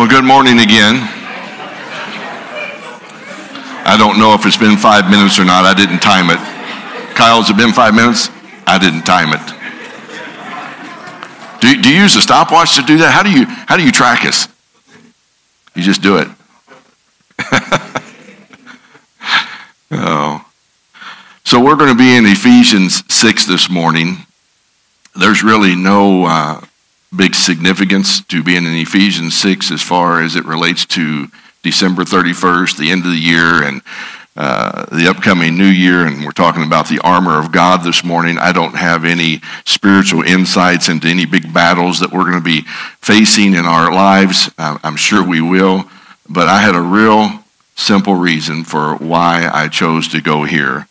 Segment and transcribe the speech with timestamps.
[0.00, 0.96] Well, good morning again.
[3.84, 5.66] I don't know if it's been five minutes or not.
[5.66, 6.38] I didn't time it.
[7.14, 8.30] Kyle, has it been five minutes?
[8.66, 9.44] I didn't time it.
[11.60, 13.12] Do, do you use a stopwatch to do that?
[13.12, 14.48] How do you how do you track us?
[15.74, 16.28] You just do it.
[19.90, 20.42] oh.
[21.44, 24.24] So we're going to be in Ephesians 6 this morning.
[25.14, 26.62] There's really no uh,
[27.14, 31.26] big significance to being in Ephesians 6 as far as it relates to
[31.62, 33.82] December 31st, the end of the year, and
[34.36, 36.06] uh, the upcoming new year.
[36.06, 38.38] And we're talking about the armor of God this morning.
[38.38, 42.62] I don't have any spiritual insights into any big battles that we're going to be
[43.00, 44.50] facing in our lives.
[44.56, 45.84] I'm sure we will.
[46.28, 50.86] But I had a real simple reason for why I chose to go here.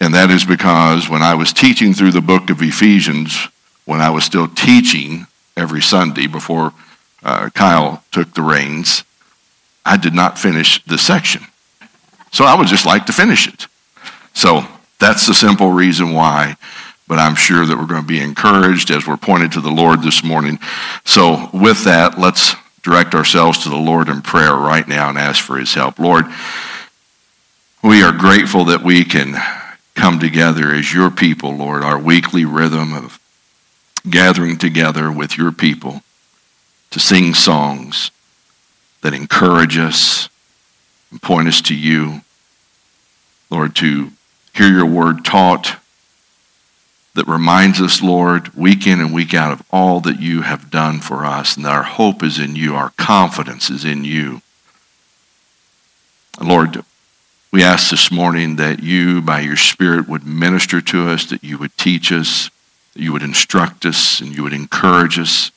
[0.00, 3.48] And that is because when I was teaching through the book of Ephesians,
[3.84, 6.72] when I was still teaching every Sunday before
[7.22, 9.04] uh, Kyle took the reins,
[9.84, 11.42] I did not finish the section.
[12.32, 13.66] So I would just like to finish it.
[14.32, 14.66] So
[14.98, 16.56] that's the simple reason why.
[17.06, 20.02] But I'm sure that we're going to be encouraged as we're pointed to the Lord
[20.02, 20.58] this morning.
[21.04, 25.42] So with that, let's direct ourselves to the Lord in prayer right now and ask
[25.42, 25.98] for his help.
[25.98, 26.24] Lord,
[27.82, 29.36] we are grateful that we can
[29.94, 33.20] come together as your people, Lord, our weekly rhythm of
[34.08, 36.02] gathering together with your people
[36.90, 38.10] to sing songs
[39.02, 40.28] that encourage us
[41.10, 42.22] and point us to you.
[43.50, 44.10] Lord, to
[44.54, 45.76] hear your word taught
[47.14, 51.00] that reminds us, Lord, week in and week out of all that you have done
[51.00, 54.42] for us, and that our hope is in you, our confidence is in you.
[56.40, 56.84] Lord,
[57.52, 61.56] we ask this morning that you, by your Spirit, would minister to us, that you
[61.58, 62.50] would teach us,
[62.94, 65.50] that you would instruct us, and you would encourage us,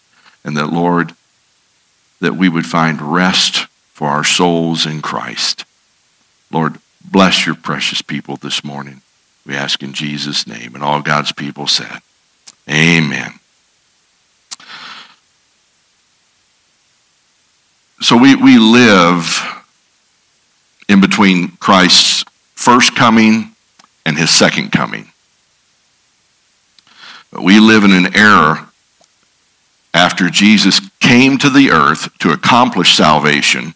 [0.43, 1.13] and that, Lord,
[2.19, 5.65] that we would find rest for our souls in Christ.
[6.52, 9.02] Lord, bless your precious people this morning.
[9.45, 10.76] We ask in Jesus' name.
[10.76, 11.99] And all God's people said,
[12.70, 13.39] Amen.
[18.02, 19.64] So we, we live
[20.87, 23.55] in between Christ's first coming
[24.05, 25.11] and his second coming.
[27.42, 28.70] We live in an era
[29.93, 33.73] after Jesus came to the earth to accomplish salvation,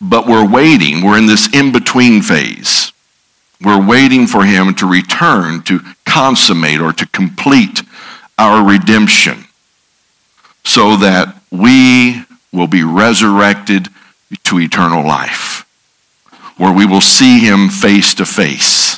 [0.00, 1.04] but we're waiting.
[1.04, 2.92] We're in this in between phase.
[3.62, 7.82] We're waiting for him to return to consummate or to complete
[8.38, 9.44] our redemption
[10.64, 13.88] so that we will be resurrected
[14.44, 15.66] to eternal life,
[16.56, 18.89] where we will see him face to face.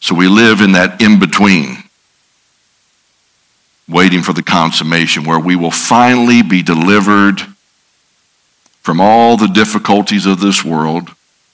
[0.00, 1.78] So we live in that in between,
[3.88, 7.40] waiting for the consummation, where we will finally be delivered
[8.80, 11.10] from all the difficulties of this world,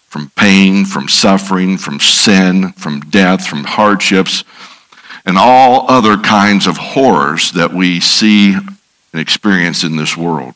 [0.08, 4.44] from pain, from suffering, from sin, from death, from hardships,
[5.26, 10.54] and all other kinds of horrors that we see and experience in this world.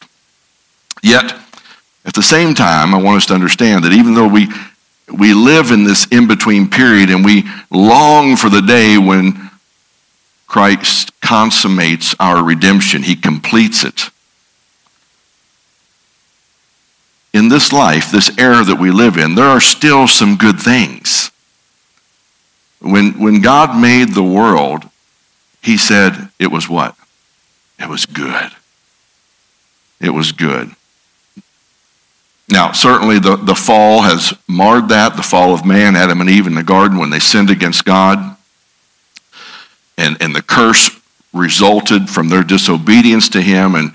[1.03, 1.34] Yet,
[2.05, 4.49] at the same time, I want us to understand that even though we,
[5.10, 9.50] we live in this in between period and we long for the day when
[10.46, 14.10] Christ consummates our redemption, he completes it.
[17.34, 21.30] In this life, this era that we live in, there are still some good things.
[22.80, 24.88] When, when God made the world,
[25.62, 26.96] he said it was what?
[27.78, 28.50] It was good.
[30.00, 30.75] It was good.
[32.50, 36.47] Now, certainly the, the fall has marred that, the fall of man, Adam and Eve
[36.47, 38.36] in the garden when they sinned against God.
[39.98, 40.91] And, and the curse
[41.34, 43.92] resulted from their disobedience to him, and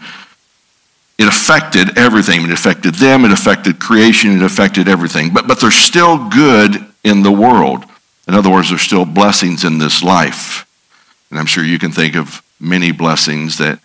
[1.18, 2.44] it affected everything.
[2.44, 5.34] It affected them, it affected creation, it affected everything.
[5.34, 7.86] But, but there's still good in the world.
[8.28, 10.70] In other words, there's still blessings in this life.
[11.30, 13.80] And I'm sure you can think of many blessings that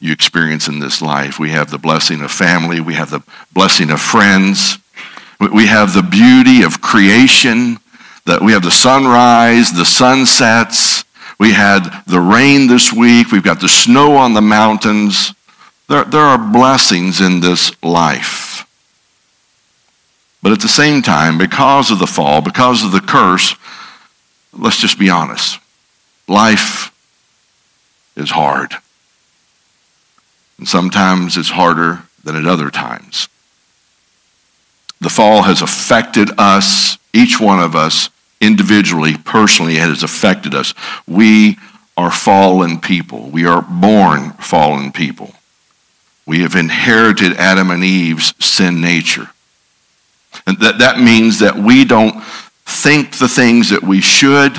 [0.00, 1.38] you experience in this life.
[1.38, 3.22] We have the blessing of family, we have the
[3.52, 4.78] blessing of friends,
[5.38, 7.78] we have the beauty of creation,
[8.26, 11.04] that we have the sunrise, the sunsets,
[11.38, 15.34] we had the rain this week, we've got the snow on the mountains.
[15.88, 18.66] There, there are blessings in this life.
[20.42, 23.54] But at the same time, because of the fall, because of the curse,
[24.52, 25.58] let's just be honest.
[26.28, 26.92] Life
[28.16, 28.74] is hard.
[30.60, 33.28] And sometimes it's harder than at other times.
[35.00, 38.10] The fall has affected us, each one of us,
[38.42, 40.74] individually, personally, it has affected us.
[41.08, 41.56] We
[41.96, 43.30] are fallen people.
[43.30, 45.32] We are born fallen people.
[46.26, 49.30] We have inherited Adam and Eve's sin nature.
[50.46, 52.22] And that, that means that we don't
[52.66, 54.52] think the things that we should.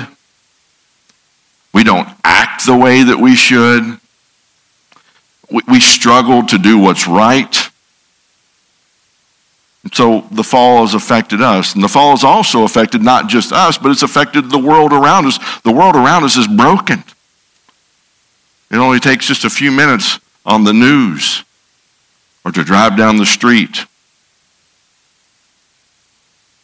[1.72, 4.00] We don't act the way that we should.
[5.52, 7.70] We, we struggle to do what's right.
[9.84, 11.74] And So the fall has affected us.
[11.74, 15.26] And the fall has also affected not just us, but it's affected the world around
[15.26, 15.38] us.
[15.62, 17.04] The world around us is broken.
[18.70, 21.44] It only takes just a few minutes on the news
[22.44, 23.86] or to drive down the street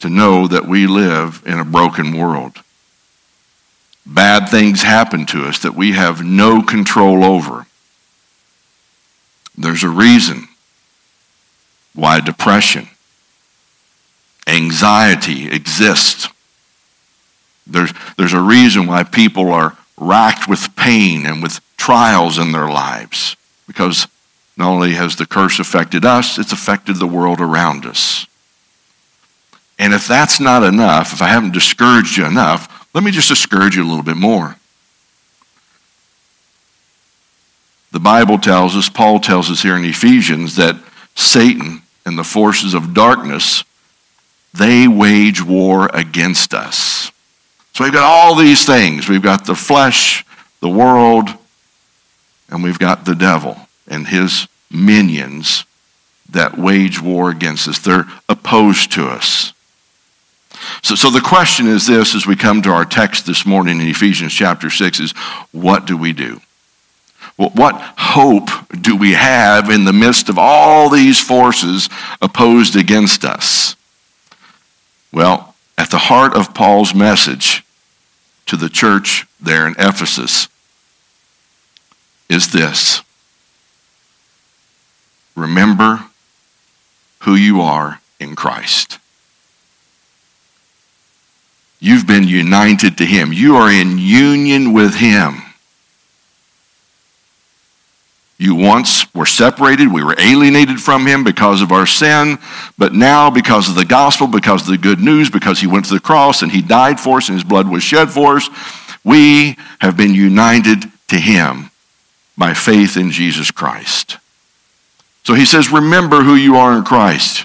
[0.00, 2.62] to know that we live in a broken world.
[4.06, 7.67] Bad things happen to us that we have no control over.
[9.58, 10.46] There's a reason
[11.93, 12.88] why depression,
[14.46, 16.28] anxiety exists.
[17.66, 22.69] There's, there's a reason why people are racked with pain and with trials in their
[22.69, 24.06] lives because
[24.56, 28.26] not only has the curse affected us, it's affected the world around us.
[29.76, 33.76] And if that's not enough, if I haven't discouraged you enough, let me just discourage
[33.76, 34.56] you a little bit more.
[37.90, 40.76] The Bible tells us, Paul tells us here in Ephesians, that
[41.14, 43.64] Satan and the forces of darkness,
[44.52, 47.11] they wage war against us.
[47.73, 49.08] So we've got all these things.
[49.08, 50.25] We've got the flesh,
[50.61, 51.31] the world,
[52.50, 53.56] and we've got the devil
[53.87, 55.64] and his minions
[56.31, 57.79] that wage war against us.
[57.79, 59.52] They're opposed to us.
[60.82, 63.88] So, so the question is this as we come to our text this morning in
[63.88, 65.12] Ephesians chapter 6 is
[65.52, 66.40] what do we do?
[67.38, 68.50] What hope
[68.81, 71.88] do we have in the midst of all these forces
[72.20, 73.76] opposed against us?
[75.12, 77.64] Well, at the heart of Paul's message
[78.46, 80.49] to the church there in Ephesus
[82.29, 83.02] is this
[85.37, 86.06] Remember
[87.20, 88.99] who you are in Christ.
[91.79, 93.32] You've been united to Him.
[93.32, 95.43] You are in union with Him.
[98.38, 99.93] You once were separated.
[99.93, 102.38] We were alienated from him because of our sin.
[102.79, 105.94] But now, because of the gospel, because of the good news, because he went to
[105.94, 108.49] the cross and he died for us and his blood was shed for us,
[109.02, 111.70] we have been united to him
[112.37, 114.19] by faith in Jesus Christ.
[115.25, 117.44] So he says, remember who you are in Christ.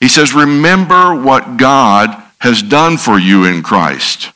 [0.00, 4.30] He says, remember what God has done for you in Christ.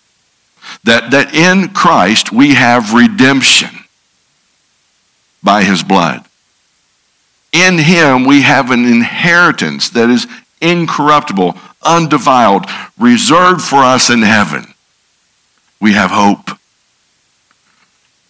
[0.84, 3.77] That, that in Christ we have redemption
[5.42, 6.24] by his blood.
[7.52, 10.26] In him we have an inheritance that is
[10.60, 12.66] incorruptible, undefiled,
[12.98, 14.74] reserved for us in heaven.
[15.80, 16.58] We have hope.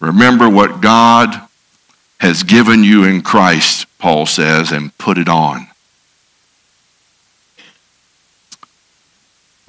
[0.01, 1.49] Remember what God
[2.21, 5.69] has given you in Christ, Paul says, and put it on.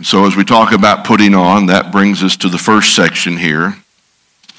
[0.02, 3.76] So, as we talk about putting on, that brings us to the first section here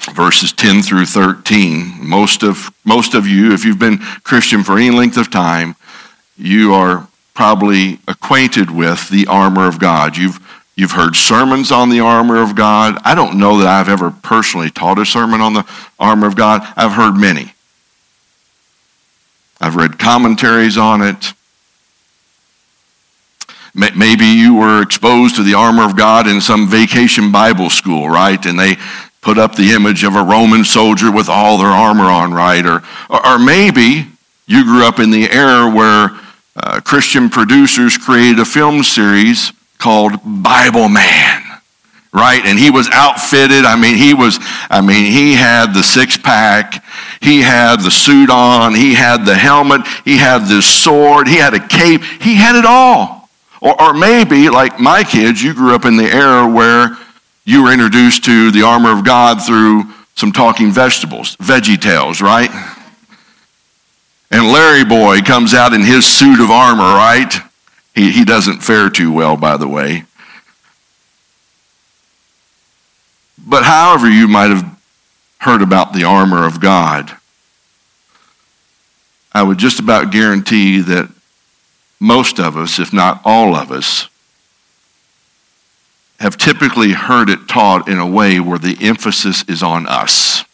[0.09, 1.97] verses 10 through 13.
[1.99, 5.75] Most of, most of you, if you've been Christian for any length of time,
[6.37, 10.17] you are probably acquainted with the armor of God.
[10.17, 10.39] You've,
[10.75, 12.99] you've heard sermons on the armor of God.
[13.03, 15.65] I don't know that I've ever personally taught a sermon on the
[15.99, 16.61] armor of God.
[16.75, 17.53] I've heard many.
[19.59, 21.33] I've read commentaries on it.
[23.73, 28.43] Maybe you were exposed to the armor of God in some vacation Bible school, right?
[28.45, 28.75] And they
[29.21, 32.65] put up the image of a Roman soldier with all their armor on, right?
[32.65, 34.07] Or, or maybe
[34.47, 36.09] you grew up in the era where
[36.55, 41.43] uh, Christian producers created a film series called Bible Man,
[42.11, 42.41] right?
[42.43, 43.63] And he was outfitted.
[43.63, 46.83] I mean, he was, I mean, he had the six pack.
[47.21, 48.73] He had the suit on.
[48.73, 49.85] He had the helmet.
[50.03, 51.27] He had the sword.
[51.27, 52.03] He had a cape.
[52.03, 53.29] He had it all.
[53.61, 56.97] Or, or maybe, like my kids, you grew up in the era where
[57.45, 62.49] you were introduced to the armor of God through some talking vegetables, Veggie Tales, right?
[64.29, 67.33] And Larry Boy comes out in his suit of armor, right?
[67.95, 70.05] He, he doesn't fare too well, by the way.
[73.37, 74.79] But however, you might have
[75.39, 77.11] heard about the armor of God,
[79.33, 81.09] I would just about guarantee that
[81.99, 84.07] most of us, if not all of us,
[86.21, 90.45] have typically heard it taught in a way where the emphasis is on us.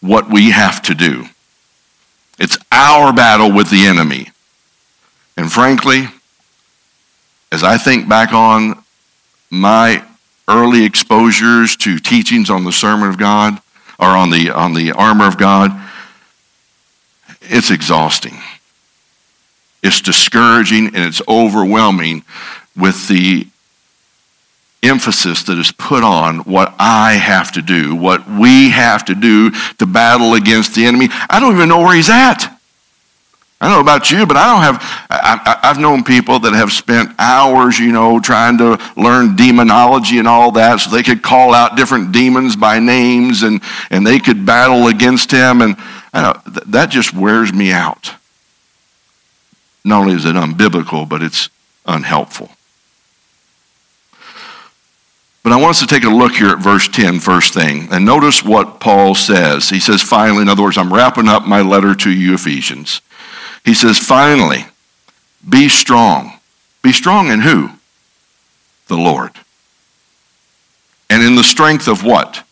[0.00, 1.26] What we have to do.
[2.38, 4.30] It's our battle with the enemy.
[5.36, 6.08] And frankly,
[7.52, 8.82] as I think back on
[9.50, 10.02] my
[10.48, 13.60] early exposures to teachings on the sermon of God
[13.98, 15.78] or on the on the armor of God,
[17.42, 18.38] it's exhausting.
[19.82, 22.24] It's discouraging and it's overwhelming
[22.74, 23.46] with the
[24.82, 29.50] emphasis that is put on what I have to do, what we have to do
[29.78, 31.08] to battle against the enemy.
[31.28, 32.56] I don't even know where he's at.
[33.62, 36.72] I don't know about you, but I don't have, I, have known people that have
[36.72, 41.52] spent hours, you know, trying to learn demonology and all that so they could call
[41.52, 43.60] out different demons by names and,
[43.90, 45.60] and they could battle against him.
[45.60, 45.76] And
[46.14, 48.14] I know, that just wears me out.
[49.84, 51.50] Not only is it unbiblical, but it's
[51.84, 52.50] unhelpful.
[55.42, 58.04] But I want us to take a look here at verse 10, first thing, and
[58.04, 59.70] notice what Paul says.
[59.70, 63.00] He says, finally, in other words, I'm wrapping up my letter to you, Ephesians.
[63.64, 64.66] He says, finally,
[65.48, 66.38] be strong.
[66.82, 67.70] Be strong in who?
[68.88, 69.32] The Lord.
[71.08, 72.44] And in the strength of what?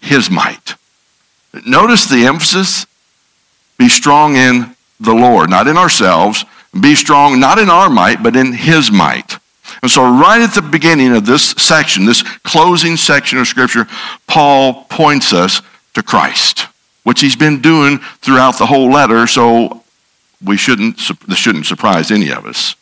[0.00, 0.74] His might.
[1.66, 2.86] Notice the emphasis.
[3.78, 6.44] Be strong in the Lord, not in ourselves.
[6.78, 9.38] Be strong not in our might, but in His might.
[9.82, 13.86] And so, right at the beginning of this section, this closing section of Scripture,
[14.26, 15.60] Paul points us
[15.94, 16.66] to Christ,
[17.04, 19.82] which he's been doing throughout the whole letter, so
[20.44, 22.74] we shouldn't, this shouldn't surprise any of us.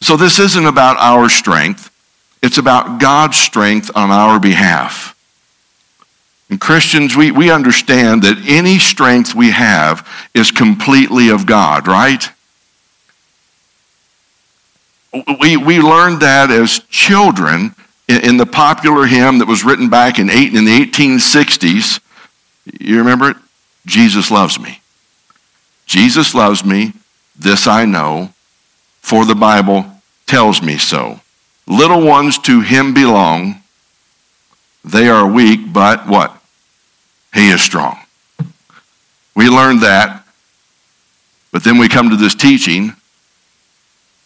[0.00, 1.90] So, this isn't about our strength,
[2.42, 5.16] it's about God's strength on our behalf.
[6.48, 12.28] And Christians, we, we understand that any strength we have is completely of God, right?
[15.12, 17.74] We, we learned that as children
[18.08, 22.00] in, in the popular hymn that was written back in, eight, in the 1860s.
[22.78, 23.36] You remember it?
[23.86, 24.80] Jesus loves me.
[25.86, 26.92] Jesus loves me.
[27.36, 28.32] This I know,
[29.00, 29.86] for the Bible
[30.26, 31.20] tells me so.
[31.66, 33.62] Little ones to him belong.
[34.84, 36.36] They are weak, but what?
[37.32, 37.98] He is strong.
[39.34, 40.24] We learned that,
[41.52, 42.94] but then we come to this teaching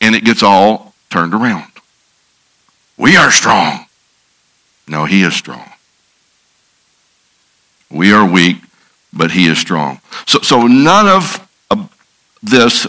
[0.04, 1.70] and it gets all turned around.
[2.98, 3.86] We are strong.
[4.86, 5.70] No, he is strong.
[7.90, 8.58] We are weak,
[9.12, 10.00] but he is strong.
[10.26, 11.40] So, so none of
[12.42, 12.86] this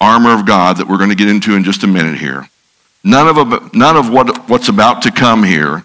[0.00, 2.48] armor of God that we're going to get into in just a minute here,
[3.02, 5.84] none of, none of what, what's about to come here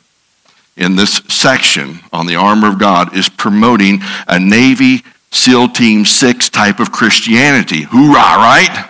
[0.76, 6.50] in this section on the armor of God is promoting a Navy SEAL Team 6
[6.50, 7.84] type of Christianity.
[7.84, 8.90] Hoorah, right?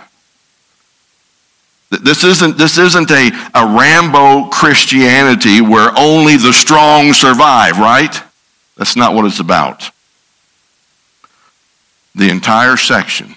[2.01, 8.21] This isn't, this isn't a, a Rambo Christianity where only the strong survive, right?
[8.77, 9.91] That's not what it's about.
[12.15, 13.35] The entire section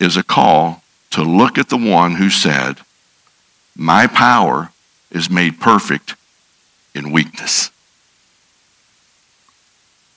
[0.00, 2.78] is a call to look at the one who said,
[3.76, 4.70] My power
[5.10, 6.14] is made perfect
[6.94, 7.70] in weakness.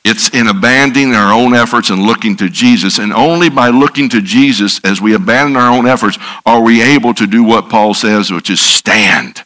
[0.08, 3.00] It's in abandoning our own efforts and looking to Jesus.
[3.00, 7.16] And only by looking to Jesus as we abandon our own efforts are we able
[7.16, 9.44] to do what Paul says, which is stand.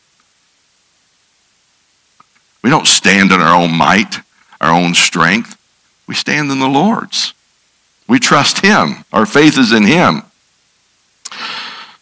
[2.61, 4.19] We don't stand in our own might,
[4.59, 5.57] our own strength.
[6.07, 7.33] We stand in the Lord's.
[8.09, 9.05] We trust Him.
[9.13, 10.23] Our faith is in Him.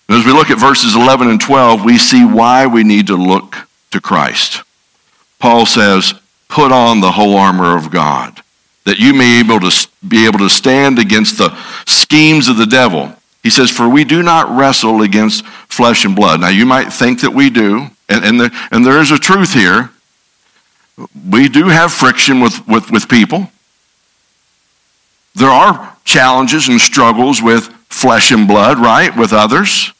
[0.09, 3.17] And as we look at verses 11 and 12, we see why we need to
[3.17, 4.63] look to Christ.
[5.37, 6.15] Paul says,
[6.47, 8.41] Put on the whole armor of God
[8.87, 11.53] that you may be able to be able to stand against the
[11.85, 13.13] schemes of the devil.
[13.43, 16.39] He says, For we do not wrestle against flesh and blood.
[16.39, 19.89] Now, you might think that we do, and, and, and there is a truth here.
[21.29, 23.51] We do have friction with, with, with people.
[25.35, 29.15] There are challenges and struggles with flesh and blood, right?
[29.17, 29.91] With others.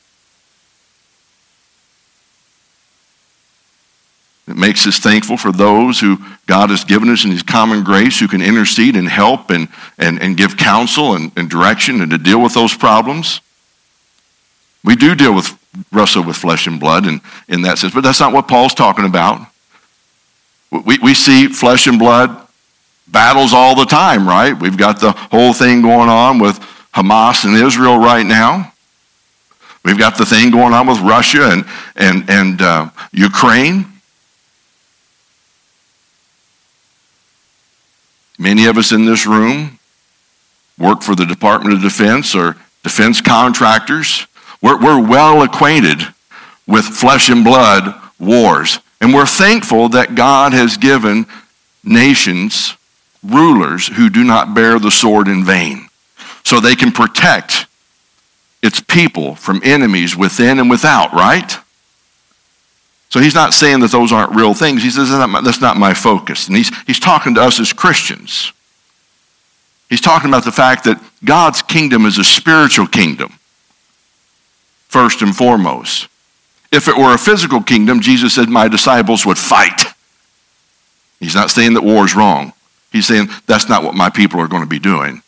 [4.47, 8.19] It makes us thankful for those who God has given us in His common grace
[8.19, 12.17] who can intercede and help and, and, and give counsel and, and direction and to
[12.17, 13.41] deal with those problems.
[14.85, 15.57] We do deal with,
[15.91, 19.05] wrestle with flesh and blood and in that sense, but that's not what Paul's talking
[19.05, 19.45] about.
[20.71, 22.47] We, we see flesh and blood
[23.07, 24.57] battles all the time, right?
[24.57, 26.59] We've got the whole thing going on with
[26.93, 28.71] Hamas and Israel right now.
[29.83, 33.85] We've got the thing going on with Russia and, and, and uh, Ukraine.
[38.37, 39.79] Many of us in this room
[40.77, 44.27] work for the Department of Defense or defense contractors.
[44.61, 46.01] We're, we're well acquainted
[46.67, 48.79] with flesh and blood wars.
[49.01, 51.25] And we're thankful that God has given
[51.83, 52.75] nations
[53.23, 55.87] rulers who do not bear the sword in vain
[56.43, 57.67] so they can protect
[58.61, 61.57] its people from enemies within and without, right?
[63.09, 64.83] So he's not saying that those aren't real things.
[64.83, 66.47] He says, that's not my, that's not my focus.
[66.47, 68.51] And he's, he's talking to us as Christians.
[69.89, 73.39] He's talking about the fact that God's kingdom is a spiritual kingdom,
[74.89, 76.09] first and foremost.
[76.71, 79.81] If it were a physical kingdom, Jesus said, My disciples would fight.
[81.21, 82.51] He's not saying that war is wrong.
[82.91, 85.21] He's saying that's not what my people are going to be doing.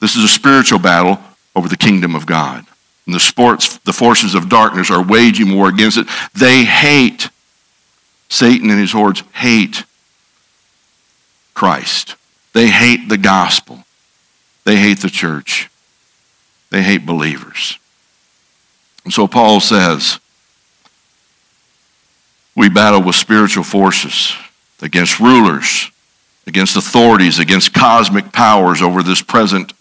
[0.00, 1.18] This is a spiritual battle
[1.56, 2.64] over the kingdom of God.
[3.08, 6.06] And the sports, the forces of darkness are waging war against it.
[6.34, 7.30] They hate
[8.28, 9.84] Satan and his hordes hate
[11.54, 12.16] Christ.
[12.52, 13.82] They hate the gospel.
[14.64, 15.70] They hate the church.
[16.68, 17.78] They hate believers.
[19.04, 20.20] And so Paul says,
[22.54, 24.34] we battle with spiritual forces
[24.82, 25.90] against rulers,
[26.46, 29.72] against authorities, against cosmic powers over this present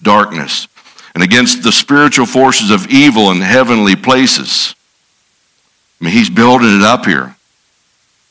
[0.00, 0.68] darkness,
[1.16, 4.74] and against the spiritual forces of evil in heavenly places.
[5.98, 7.34] I mean, he's building it up here.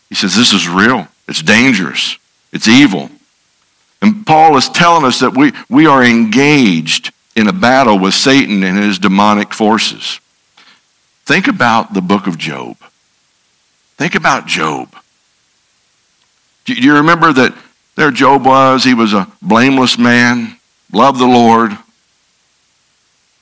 [0.07, 1.07] He says, This is real.
[1.27, 2.19] It's dangerous.
[2.53, 3.09] It's evil.
[4.03, 8.61] And Paul is telling us that we, we are engaged in a battle with Satan
[8.61, 10.19] and his demonic forces.
[11.25, 12.77] Think about the book of Job.
[13.97, 14.95] Think about Job.
[16.65, 17.57] Do you remember that
[17.95, 18.83] there Job was?
[18.83, 20.59] He was a blameless man,
[20.91, 21.75] loved the Lord,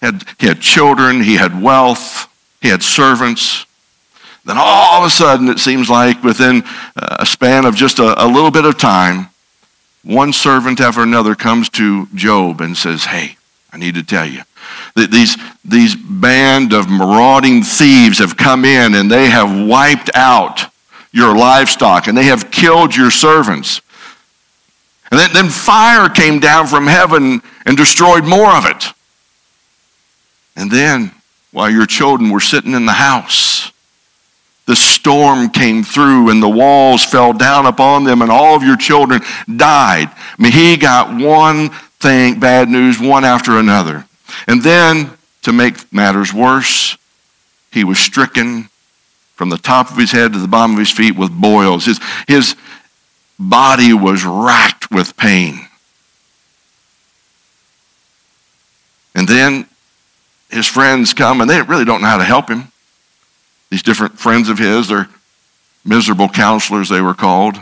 [0.03, 2.27] had, he had children, he had wealth,
[2.62, 3.65] he had servants.
[4.45, 6.63] Then all of a sudden, it seems like within
[6.98, 9.29] uh, a span of just a, a little bit of time,
[10.03, 13.38] one servant after another comes to Job and says, Hey,
[13.72, 14.41] I need to tell you.
[14.95, 20.65] that These, these band of marauding thieves have come in and they have wiped out
[21.13, 23.81] your livestock and they have killed your servants.
[25.12, 28.83] And then, then fire came down from heaven and destroyed more of it.
[30.55, 31.12] And then,
[31.51, 33.72] while your children were sitting in the house,
[34.65, 38.77] the storm came through and the walls fell down upon them and all of your
[38.77, 39.22] children
[39.53, 40.07] died.
[40.10, 41.69] I mean, he got one
[42.00, 44.05] thing, bad news, one after another.
[44.47, 45.12] And then,
[45.43, 46.97] to make matters worse,
[47.71, 48.69] he was stricken
[49.36, 51.86] from the top of his head to the bottom of his feet with boils.
[51.86, 52.56] His, his
[53.38, 55.67] body was racked with pain.
[59.15, 59.67] And then
[60.54, 62.72] his friends come and they really don't know how to help him.
[63.70, 65.10] These different friends of his, they're
[65.84, 67.58] miserable counselors, they were called.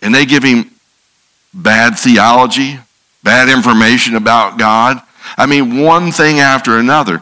[0.00, 0.70] And they give him
[1.54, 2.78] bad theology,
[3.22, 5.00] bad information about God.
[5.36, 7.20] I mean, one thing after another.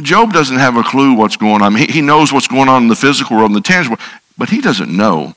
[0.00, 1.74] Job doesn't have a clue what's going on.
[1.74, 3.98] He, knows what's going on in the physical world and the tangible,
[4.38, 5.34] but he doesn't know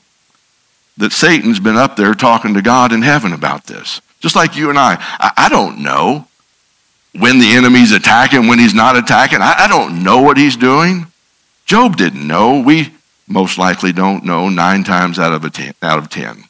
[0.96, 4.00] that Satan's been up there talking to God in heaven about this.
[4.24, 4.96] Just like you and I.
[5.20, 6.26] I, I don't know
[7.12, 9.42] when the enemy's attacking, when he's not attacking.
[9.42, 11.08] I, I don't know what he's doing.
[11.66, 12.62] Job didn't know.
[12.62, 12.94] We
[13.28, 16.44] most likely don't know nine times out of, a ten, out of ten.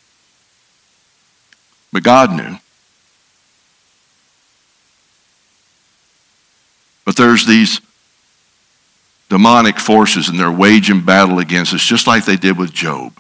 [1.93, 2.59] But God knew.
[7.05, 7.81] But there's these
[9.29, 13.19] demonic forces and they're waging battle against us just like they did with Job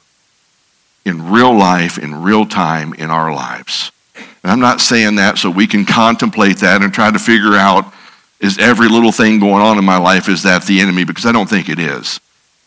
[1.04, 3.90] in real life, in real time, in our lives.
[4.44, 7.92] And I'm not saying that so we can contemplate that and try to figure out
[8.40, 11.04] is every little thing going on in my life, is that the enemy?
[11.04, 12.20] Because I don't think it is.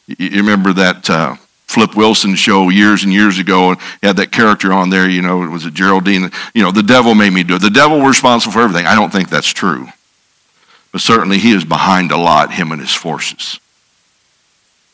[0.08, 1.36] You remember that uh,
[1.68, 5.22] Flip Wilson show years and years ago, and he had that character on there, you
[5.22, 6.32] know, it was it Geraldine?
[6.56, 7.62] You know, the devil made me do it.
[7.62, 8.88] The devil was responsible for everything.
[8.88, 9.88] I don't think that's true.
[10.92, 13.60] But certainly he is behind a lot, him and his forces.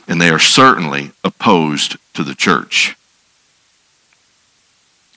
[0.07, 2.97] And they are certainly opposed to the church.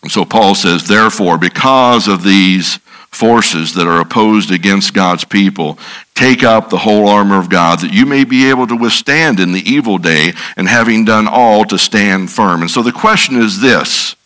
[0.09, 2.79] So Paul says, therefore, because of these
[3.11, 5.79] forces that are opposed against God's people,
[6.15, 9.53] take up the whole armor of God that you may be able to withstand in
[9.53, 12.61] the evil day and having done all to stand firm.
[12.61, 14.17] And so the question is this.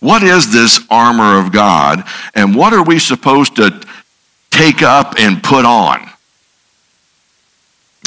[0.00, 3.82] What is this armor of God and what are we supposed to
[4.50, 6.10] take up and put on?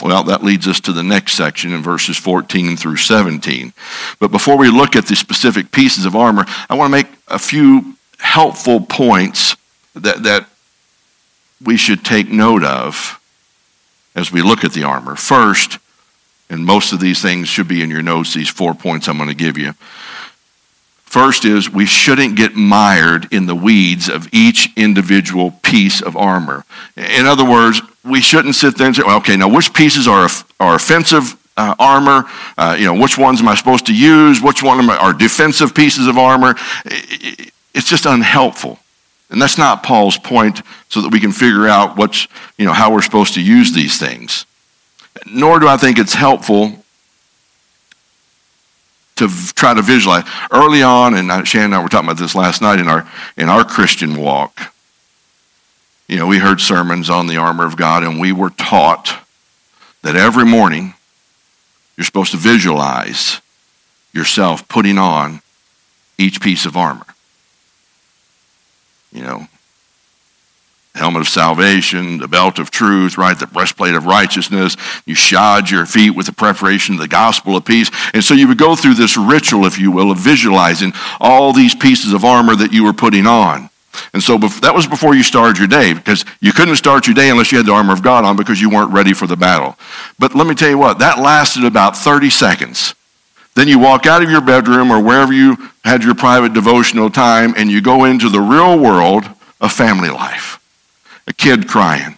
[0.03, 3.73] Well, that leads us to the next section in verses 14 through 17.
[4.19, 7.39] But before we look at the specific pieces of armor, I want to make a
[7.39, 9.55] few helpful points
[9.95, 10.47] that, that
[11.63, 13.19] we should take note of
[14.15, 15.15] as we look at the armor.
[15.15, 15.79] First,
[16.49, 19.29] and most of these things should be in your notes, these four points I'm going
[19.29, 19.73] to give you.
[21.03, 26.65] First is we shouldn't get mired in the weeds of each individual piece of armor.
[26.97, 30.27] In other words, we shouldn't sit there and say, well, okay, now which pieces are,
[30.59, 32.25] are offensive uh, armor?
[32.57, 34.41] Uh, you know, which ones am I supposed to use?
[34.41, 36.55] Which one are defensive pieces of armor?
[36.85, 38.79] It's just unhelpful.
[39.29, 42.93] And that's not Paul's point so that we can figure out what's, you know, how
[42.93, 44.45] we're supposed to use these things.
[45.25, 46.83] nor do I think it's helpful
[49.15, 50.23] to try to visualize.
[50.51, 53.49] Early on, and Shannon and I were talking about this last night in our in
[53.49, 54.73] our Christian walk.
[56.07, 59.25] You know, we heard sermons on the armor of God, and we were taught
[60.03, 60.93] that every morning
[61.97, 63.41] you're supposed to visualize
[64.13, 65.41] yourself putting on
[66.17, 67.05] each piece of armor.
[69.11, 69.47] You know,
[70.95, 73.37] helmet of salvation, the belt of truth, right?
[73.37, 74.77] The breastplate of righteousness.
[75.05, 77.89] You shod your feet with the preparation of the gospel of peace.
[78.13, 81.75] And so you would go through this ritual, if you will, of visualizing all these
[81.75, 83.69] pieces of armor that you were putting on.
[84.17, 87.30] And so that was before you started your day because you couldn't start your day
[87.30, 89.77] unless you had the armor of God on because you weren't ready for the battle.
[90.17, 92.95] But let me tell you what, that lasted about 30 seconds.
[93.53, 97.53] Then you walk out of your bedroom or wherever you had your private devotional time
[97.56, 99.25] and you go into the real world
[99.62, 100.60] of family life
[101.27, 102.17] a kid crying,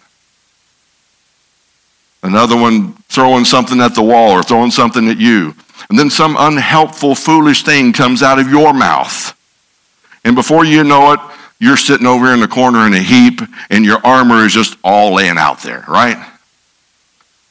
[2.22, 5.54] another one throwing something at the wall or throwing something at you,
[5.90, 9.36] and then some unhelpful, foolish thing comes out of your mouth.
[10.24, 11.20] And before you know it,
[11.60, 15.14] you're sitting over in the corner in a heap and your armor is just all
[15.14, 16.16] laying out there, right?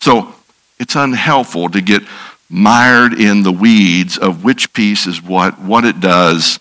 [0.01, 0.33] So
[0.79, 2.01] it's unhelpful to get
[2.49, 6.59] mired in the weeds of which piece is what, what it does.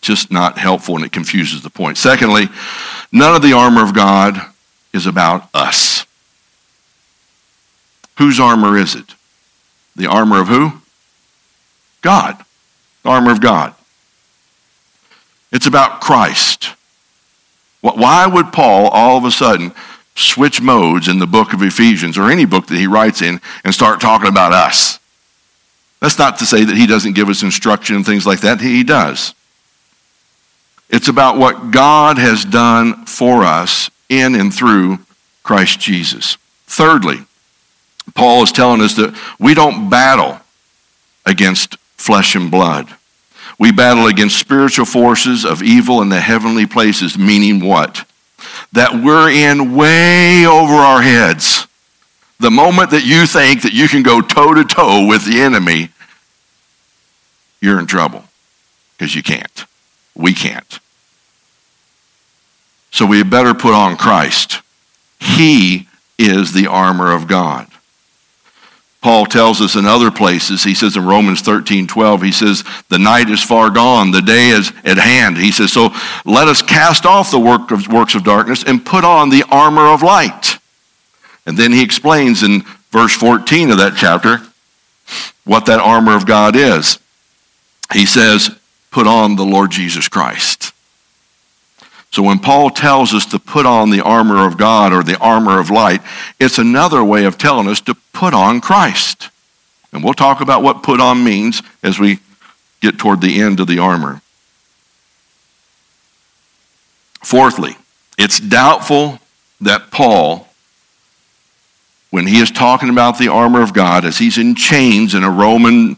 [0.00, 1.96] Just not helpful and it confuses the point.
[1.96, 2.48] Secondly,
[3.12, 4.40] None of the armor of God
[4.94, 6.06] is about us.
[8.16, 9.14] Whose armor is it?
[9.94, 10.72] The armor of who?
[12.00, 12.42] God.
[13.02, 13.74] The armor of God.
[15.52, 16.70] It's about Christ.
[17.82, 19.72] Why would Paul all of a sudden
[20.14, 23.74] switch modes in the book of Ephesians or any book that he writes in and
[23.74, 24.98] start talking about us?
[26.00, 28.60] That's not to say that he doesn't give us instruction and things like that.
[28.60, 29.34] He does.
[30.90, 34.98] It's about what God has done for us in and through
[35.42, 36.36] Christ Jesus.
[36.66, 37.24] Thirdly,
[38.14, 40.40] Paul is telling us that we don't battle
[41.24, 42.88] against flesh and blood.
[43.58, 48.04] We battle against spiritual forces of evil in the heavenly places, meaning what?
[48.72, 51.66] That we're in way over our heads.
[52.40, 55.90] The moment that you think that you can go toe to toe with the enemy,
[57.60, 58.24] you're in trouble
[58.98, 59.64] because you can't.
[60.14, 60.80] We can't.
[62.90, 64.60] So we better put on Christ.
[65.18, 65.88] He
[66.18, 67.68] is the armor of God.
[69.02, 73.00] Paul tells us in other places, he says in Romans 13, 12, he says, the
[73.00, 75.36] night is far gone, the day is at hand.
[75.36, 75.90] He says, so
[76.24, 79.88] let us cast off the work of, works of darkness and put on the armor
[79.92, 80.56] of light.
[81.46, 82.62] And then he explains in
[82.92, 84.38] verse 14 of that chapter
[85.44, 87.00] what that armor of God is.
[87.92, 88.56] He says,
[88.92, 90.72] put on the Lord Jesus Christ.
[92.12, 95.58] So when Paul tells us to put on the armor of God or the armor
[95.58, 96.02] of light,
[96.38, 99.30] it's another way of telling us to put on Christ.
[99.92, 102.20] And we'll talk about what put on means as we
[102.80, 104.20] get toward the end of the armor.
[107.22, 107.76] Fourthly,
[108.18, 109.18] it's doubtful
[109.60, 110.48] that Paul,
[112.10, 115.30] when he is talking about the armor of God, as he's in chains in a
[115.30, 115.96] Roman,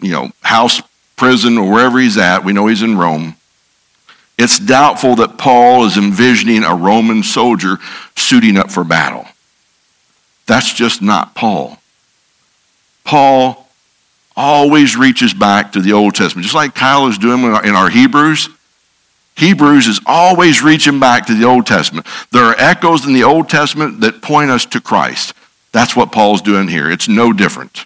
[0.00, 0.80] you know, house
[1.16, 3.36] prison or wherever he's at, we know he's in Rome
[4.36, 7.78] it's doubtful that Paul is envisioning a Roman soldier
[8.16, 9.26] suiting up for battle.
[10.46, 11.78] That's just not Paul.
[13.04, 13.68] Paul
[14.36, 18.48] always reaches back to the Old Testament, just like Kyle is doing in our Hebrews.
[19.36, 22.06] Hebrews is always reaching back to the Old Testament.
[22.30, 25.34] There are echoes in the Old Testament that point us to Christ.
[25.72, 26.90] That's what Paul's doing here.
[26.90, 27.84] It's no different.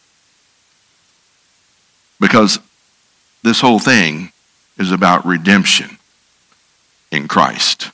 [2.21, 2.59] Because
[3.42, 4.33] this whole thing
[4.79, 5.99] is about redemption
[7.11, 7.90] in Christ.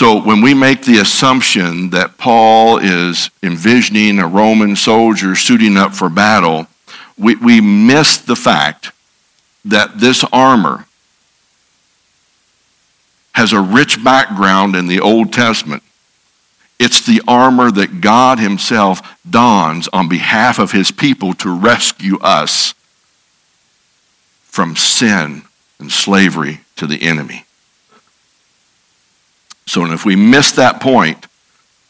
[0.00, 5.92] So when we make the assumption that Paul is envisioning a Roman soldier suiting up
[5.92, 6.68] for battle,
[7.18, 8.92] we, we miss the fact
[9.66, 10.86] that this armor
[13.32, 15.82] has a rich background in the Old Testament.
[16.78, 22.72] It's the armor that God Himself dons on behalf of His people to rescue us
[24.44, 25.42] from sin
[25.78, 27.44] and slavery to the enemy.
[29.70, 31.28] So, and if we miss that point,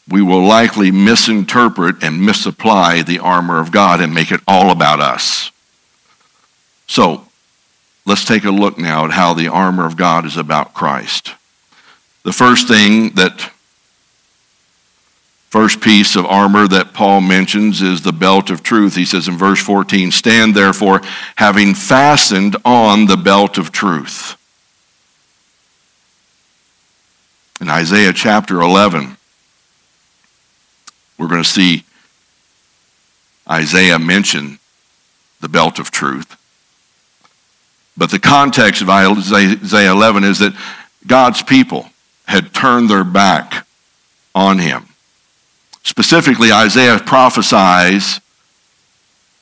[0.06, 5.00] we will likely misinterpret and misapply the armor of God and make it all about
[5.00, 5.50] us.
[6.86, 7.26] So,
[8.04, 11.32] let's take a look now at how the armor of God is about Christ.
[12.22, 13.50] The first thing that
[15.48, 18.94] First piece of armor that Paul mentions is the belt of truth.
[18.94, 21.00] He says in verse 14, Stand therefore,
[21.36, 24.36] having fastened on the belt of truth.
[27.60, 29.16] In Isaiah chapter 11,
[31.18, 31.84] we're going to see
[33.48, 34.58] Isaiah mention
[35.40, 36.36] the belt of truth.
[37.96, 40.54] But the context of Isaiah 11 is that
[41.06, 41.90] God's people
[42.26, 43.66] had turned their back
[44.34, 44.86] on him.
[45.82, 48.20] Specifically, Isaiah prophesies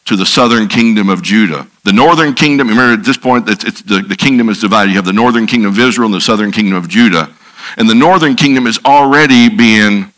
[0.07, 1.69] to the southern kingdom of Judah.
[1.85, 4.91] The northern kingdom, remember at this point, it's, it's the, the kingdom is divided.
[4.91, 7.33] You have the northern kingdom of Israel and the southern kingdom of Judah.
[7.77, 10.13] And the northern kingdom is already being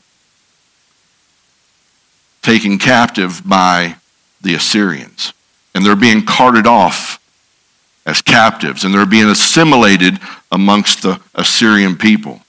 [2.42, 3.96] taken captive by
[4.40, 5.32] the Assyrians.
[5.74, 7.18] And they're being carted off
[8.06, 10.18] as captives, and they're being assimilated
[10.50, 12.40] amongst the Assyrian people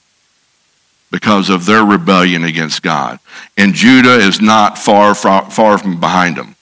[1.11, 3.19] because of their rebellion against God.
[3.57, 6.55] And Judah is not far, far, from behind them.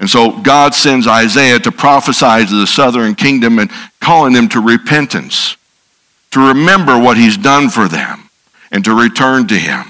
[0.00, 3.70] And so God sends Isaiah to prophesy to the southern kingdom and
[4.00, 5.56] calling them to repentance,
[6.34, 8.28] to remember what he's done for them,
[8.72, 9.84] and to return to him.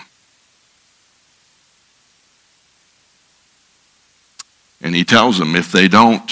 [4.83, 6.31] And he tells them if they don't,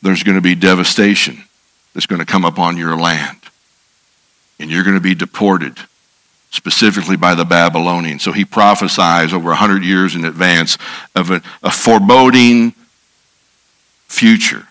[0.00, 1.44] there's going to be devastation
[1.92, 3.38] that's going to come upon your land.
[4.58, 5.76] And you're going to be deported,
[6.50, 8.22] specifically by the Babylonians.
[8.22, 10.78] So he prophesies over 100 years in advance
[11.14, 12.72] of a, a foreboding
[14.08, 14.66] future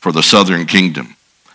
[0.00, 1.14] for the southern kingdom.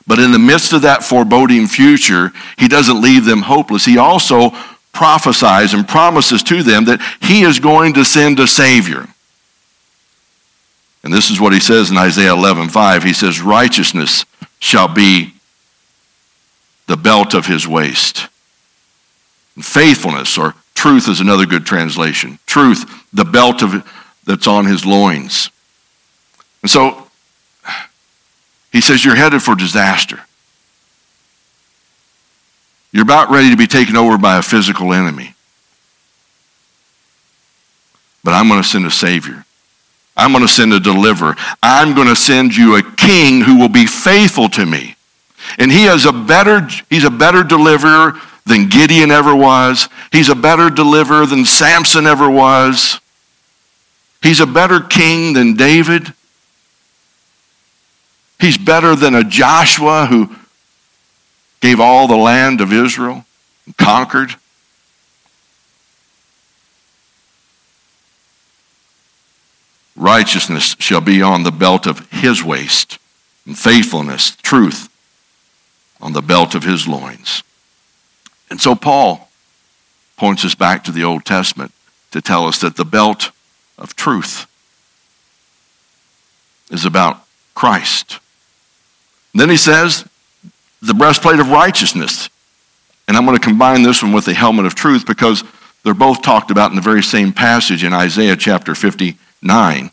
[0.10, 3.86] But in the midst of that foreboding future, he doesn't leave them hopeless.
[3.86, 4.50] He also
[4.92, 9.08] prophesies and promises to them that he is going to send a Savior.
[11.04, 13.04] And this is what he says in Isaiah 11 5.
[13.04, 14.26] He says, Righteousness
[14.58, 15.36] shall be
[16.88, 18.28] the belt of his waist.
[19.54, 22.40] And faithfulness, or truth is another good translation.
[22.48, 23.88] Truth, the belt of,
[24.26, 25.52] that's on his loins.
[26.64, 27.09] And so
[28.72, 30.20] he says, You're headed for disaster.
[32.92, 35.36] You're about ready to be taken over by a physical enemy.
[38.24, 39.46] But I'm going to send a Savior.
[40.18, 41.36] I'm going to send a deliverer.
[41.64, 44.96] I'm going to send you a king who will be faithful to me.
[45.58, 48.14] And he is a better, he's a better deliverer
[48.46, 49.88] than Gideon ever was.
[50.12, 53.00] He's a better deliverer than Samson ever was.
[54.22, 56.14] He's a better king than David.
[58.40, 60.34] He's better than a Joshua who
[61.62, 63.26] gave all the land of Israel
[63.66, 64.36] and conquered.
[69.96, 72.98] Righteousness shall be on the belt of his waist,
[73.46, 74.88] and faithfulness, truth,
[76.00, 77.44] on the belt of his loins.
[78.50, 79.30] And so Paul
[80.16, 81.74] points us back to the Old Testament
[82.12, 83.32] to tell us that the belt
[83.78, 84.48] of truth
[86.72, 88.20] is about Christ.
[89.40, 90.06] Then he says,
[90.82, 92.30] the breastplate of righteousness.
[93.08, 95.44] And I'm going to combine this one with the helmet of truth because
[95.84, 99.92] they're both talked about in the very same passage in Isaiah chapter 59.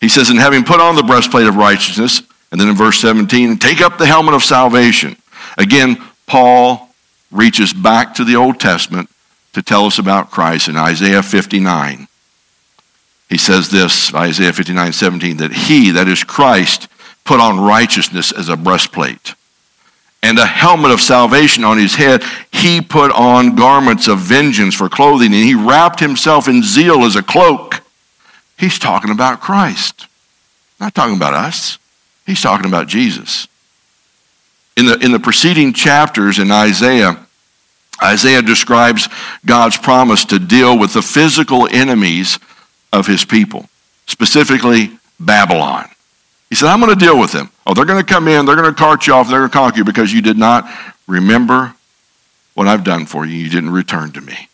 [0.00, 3.58] He says, And having put on the breastplate of righteousness, and then in verse 17,
[3.58, 5.16] take up the helmet of salvation.
[5.58, 6.88] Again, Paul
[7.30, 9.10] reaches back to the Old Testament
[9.52, 12.08] to tell us about Christ in Isaiah 59.
[13.28, 16.88] He says this, Isaiah 59 17, that he, that is Christ,
[17.30, 19.36] put on righteousness as a breastplate
[20.20, 22.24] and a helmet of salvation on his head.
[22.50, 27.14] He put on garments of vengeance for clothing, and he wrapped himself in zeal as
[27.14, 27.82] a cloak.
[28.58, 30.08] He's talking about Christ,
[30.80, 31.78] not talking about us.
[32.26, 33.46] He's talking about Jesus.
[34.76, 37.16] In the, in the preceding chapters in Isaiah,
[38.02, 39.08] Isaiah describes
[39.46, 42.40] God's promise to deal with the physical enemies
[42.92, 43.68] of his people,
[44.08, 45.90] specifically Babylon.
[46.50, 47.50] He said, I'm going to deal with them.
[47.66, 49.56] Oh, they're going to come in, they're going to cart you off, they're going to
[49.56, 50.68] conquer you because you did not
[51.06, 51.74] remember
[52.54, 53.36] what I've done for you.
[53.36, 54.48] You didn't return to me.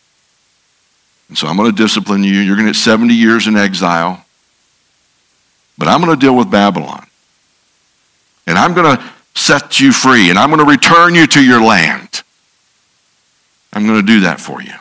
[1.29, 2.33] And so I'm going to discipline you.
[2.33, 4.23] You're going to get 70 years in exile.
[5.77, 7.05] But I'm going to deal with Babylon.
[8.45, 9.03] And I'm going to
[9.35, 10.29] set you free.
[10.29, 12.23] And I'm going to return you to your land.
[13.73, 14.73] I'm going to do that for you.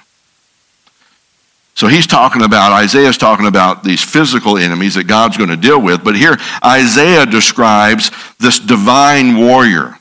[1.77, 5.81] So he's talking about, Isaiah's talking about these physical enemies that God's going to deal
[5.81, 6.03] with.
[6.03, 9.99] But here, Isaiah describes this divine warrior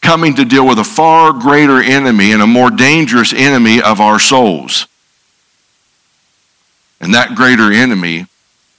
[0.00, 4.18] coming to deal with a far greater enemy and a more dangerous enemy of our
[4.18, 4.86] souls.
[7.02, 8.26] And that greater enemy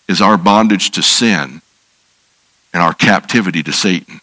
[0.08, 1.62] is our bondage to sin
[2.74, 4.20] and our captivity to Satan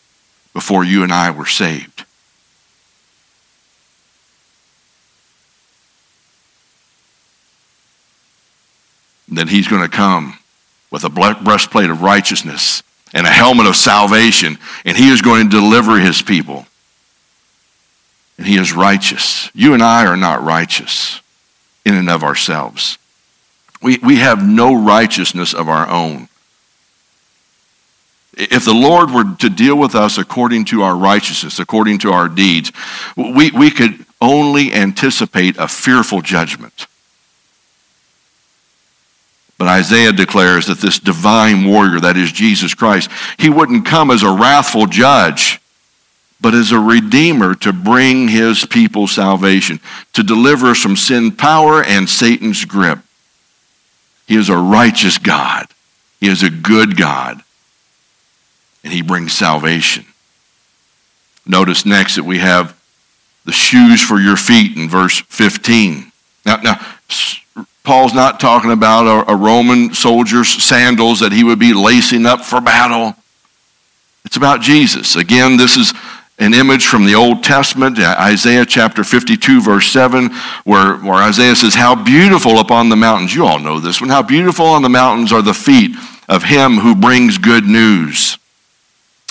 [0.52, 1.95] before you and I were saved.
[9.28, 10.38] Then he's going to come
[10.90, 15.50] with a breastplate of righteousness and a helmet of salvation, and he is going to
[15.50, 16.66] deliver his people.
[18.38, 19.50] And he is righteous.
[19.54, 21.20] You and I are not righteous.
[21.86, 22.98] in and of ourselves.
[23.80, 26.28] We, we have no righteousness of our own.
[28.36, 32.28] If the Lord were to deal with us according to our righteousness, according to our
[32.28, 32.72] deeds,
[33.16, 36.86] we, we could only anticipate a fearful judgment.
[39.58, 44.22] But Isaiah declares that this divine warrior, that is Jesus Christ, he wouldn't come as
[44.22, 45.60] a wrathful judge,
[46.40, 49.80] but as a redeemer to bring his people salvation,
[50.12, 52.98] to deliver us from sin power and Satan's grip.
[54.26, 55.66] He is a righteous God.
[56.20, 57.42] He is a good God.
[58.84, 60.04] And he brings salvation.
[61.46, 62.76] Notice next that we have
[63.44, 66.12] the shoes for your feet in verse 15.
[66.44, 66.86] Now, now
[67.86, 72.44] Paul's not talking about a, a Roman soldier's sandals that he would be lacing up
[72.44, 73.14] for battle.
[74.24, 75.14] It's about Jesus.
[75.14, 75.94] Again, this is
[76.40, 80.30] an image from the Old Testament, Isaiah chapter 52, verse 7,
[80.64, 84.22] where, where Isaiah says, How beautiful upon the mountains, you all know this one, how
[84.22, 85.96] beautiful on the mountains are the feet
[86.28, 88.36] of him who brings good news,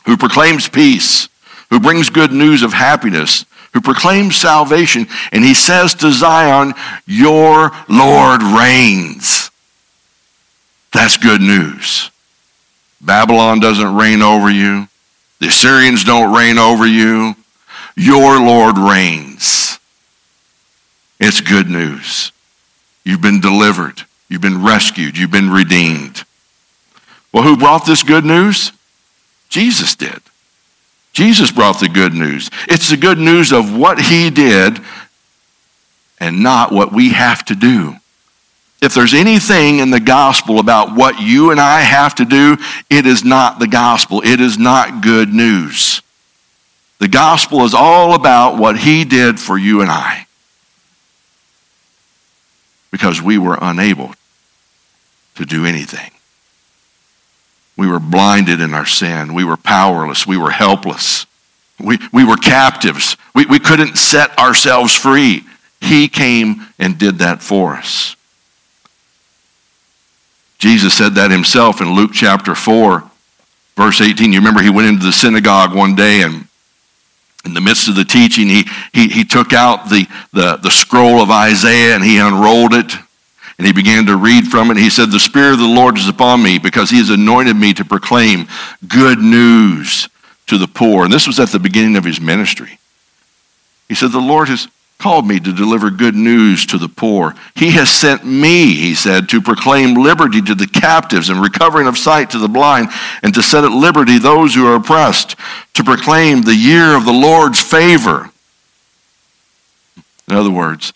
[0.05, 1.27] who proclaims peace,
[1.69, 6.73] who brings good news of happiness, who proclaims salvation, and he says to Zion,
[7.05, 9.51] Your Lord reigns.
[10.93, 12.09] That's good news.
[13.01, 14.87] Babylon doesn't reign over you.
[15.41, 17.35] The Assyrians don't reign over you.
[17.97, 19.77] Your Lord reigns.
[21.19, 22.31] It's good news.
[23.03, 24.03] You've been delivered.
[24.29, 25.17] You've been rescued.
[25.17, 26.23] You've been redeemed.
[27.33, 28.71] Well, who brought this good news?
[29.49, 30.21] Jesus did.
[31.15, 32.49] Jesus brought the good news.
[32.67, 34.81] It's the good news of what he did
[36.19, 37.95] and not what we have to do.
[38.81, 42.57] If there's anything in the gospel about what you and I have to do,
[42.89, 44.21] it is not the gospel.
[44.25, 46.01] It is not good news.
[46.99, 50.27] The gospel is all about what he did for you and I
[52.91, 54.13] because we were unable
[55.35, 56.11] to do anything.
[57.77, 59.33] We were blinded in our sin.
[59.33, 60.25] We were powerless.
[60.25, 61.25] We were helpless.
[61.79, 63.17] We, we were captives.
[63.33, 65.43] We, we couldn't set ourselves free.
[65.81, 68.15] He came and did that for us.
[70.57, 73.03] Jesus said that himself in Luke chapter 4,
[73.75, 74.31] verse 18.
[74.31, 76.47] You remember he went into the synagogue one day and
[77.43, 81.21] in the midst of the teaching, he, he, he took out the, the, the scroll
[81.21, 82.91] of Isaiah and he unrolled it
[83.57, 84.77] and he began to read from it.
[84.77, 87.73] He said, The Spirit of the Lord is upon me because he has anointed me
[87.73, 88.47] to proclaim
[88.87, 90.09] good news
[90.47, 91.05] to the poor.
[91.05, 92.79] And this was at the beginning of his ministry.
[93.87, 97.35] He said, The Lord has called me to deliver good news to the poor.
[97.55, 101.97] He has sent me, he said, to proclaim liberty to the captives and recovering of
[101.97, 102.89] sight to the blind,
[103.21, 105.35] and to set at liberty those who are oppressed,
[105.73, 108.29] to proclaim the year of the Lord's favor.
[110.27, 110.93] In other words,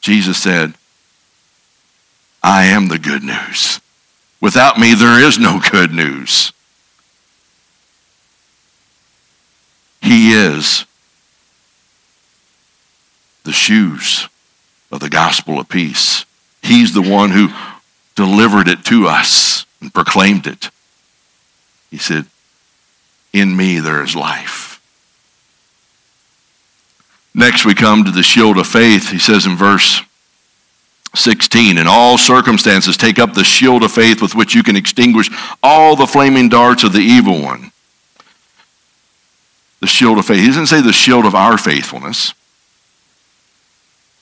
[0.00, 0.74] Jesus said,
[2.48, 3.78] I am the good news.
[4.40, 6.50] Without me, there is no good news.
[10.00, 10.86] He is
[13.44, 14.30] the shoes
[14.90, 16.24] of the gospel of peace.
[16.62, 17.50] He's the one who
[18.14, 20.70] delivered it to us and proclaimed it.
[21.90, 22.24] He said,
[23.30, 24.80] In me there is life.
[27.34, 29.10] Next, we come to the shield of faith.
[29.10, 30.00] He says in verse
[31.18, 35.30] 16, in all circumstances, take up the shield of faith with which you can extinguish
[35.62, 37.72] all the flaming darts of the evil one.
[39.80, 40.40] The shield of faith.
[40.40, 42.34] He doesn't say the shield of our faithfulness.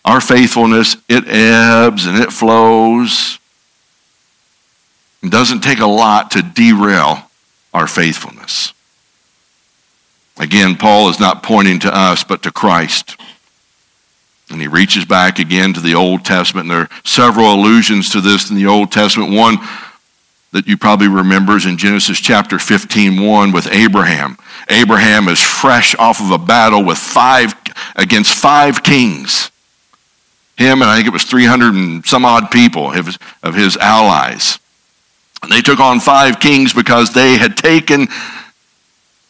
[0.05, 3.39] Our faithfulness, it ebbs and it flows.
[5.23, 7.29] It doesn't take a lot to derail
[7.75, 8.73] our faithfulness.
[10.39, 13.17] Again, Paul is not pointing to us, but to Christ.
[14.51, 16.67] And he reaches back again to the Old Testament.
[16.67, 19.33] And there are several allusions to this in the Old Testament.
[19.33, 19.59] One
[20.53, 24.39] that you probably remember is in Genesis chapter 15, 1 with Abraham.
[24.71, 27.55] Abraham is fresh off of a battle with five
[27.97, 29.51] against five kings.
[30.57, 33.77] Him and I think it was 300 and some odd people of his, of his
[33.77, 34.59] allies.
[35.43, 38.09] And they took on five kings because they had taken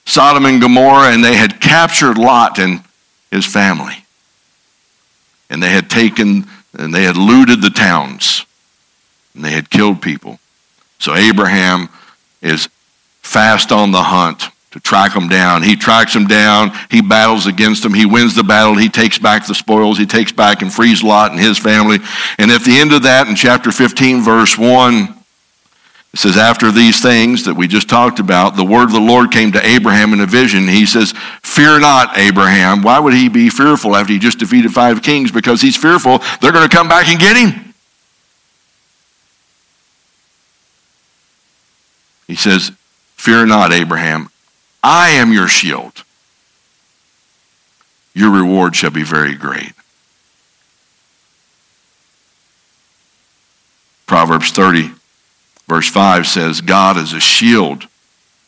[0.04, 2.84] Sodom and Gomorrah and they had captured Lot and
[3.32, 4.05] his family
[5.50, 6.46] and they had taken
[6.78, 8.44] and they had looted the towns
[9.34, 10.38] and they had killed people.
[10.98, 11.88] So Abraham
[12.42, 12.68] is
[13.22, 15.62] fast on the hunt to track them down.
[15.62, 16.70] He tracks them down.
[16.90, 17.94] He battles against them.
[17.94, 18.74] He wins the battle.
[18.76, 19.96] He takes back the spoils.
[19.98, 21.98] He takes back and frees Lot and his family.
[22.38, 25.14] And at the end of that, in chapter 15, verse 1,
[26.16, 29.30] It says, After these things that we just talked about, the word of the Lord
[29.30, 30.66] came to Abraham in a vision.
[30.66, 31.12] He says,
[31.42, 32.80] Fear not, Abraham.
[32.80, 35.30] Why would he be fearful after he just defeated five kings?
[35.30, 37.74] Because he's fearful they're going to come back and get him.
[42.26, 42.72] He says,
[43.16, 44.30] Fear not, Abraham.
[44.82, 46.02] I am your shield.
[48.14, 49.74] Your reward shall be very great.
[54.06, 54.92] Proverbs 30
[55.68, 57.86] Verse 5 says, God is a shield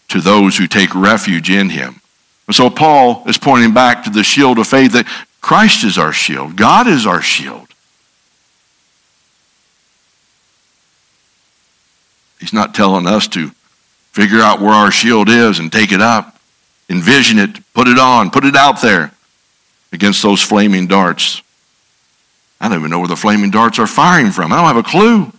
[0.09, 2.01] to those who take refuge in him.
[2.47, 5.07] And so Paul is pointing back to the shield of faith that
[5.41, 7.67] Christ is our shield, God is our shield.
[12.41, 13.51] He's not telling us to
[14.13, 16.39] figure out where our shield is and take it up,
[16.89, 19.13] envision it, put it on, put it out there
[19.93, 21.43] against those flaming darts.
[22.61, 24.53] I don't even know where the flaming darts are firing from.
[24.53, 25.33] I don't have a clue.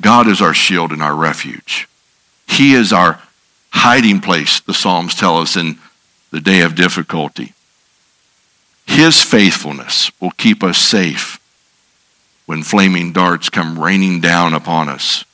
[0.00, 1.88] God is our shield and our refuge.
[2.46, 3.20] He is our
[3.72, 5.78] hiding place, the Psalms tell us, in
[6.30, 7.52] the day of difficulty.
[8.86, 11.38] His faithfulness will keep us safe
[12.46, 15.24] when flaming darts come raining down upon us.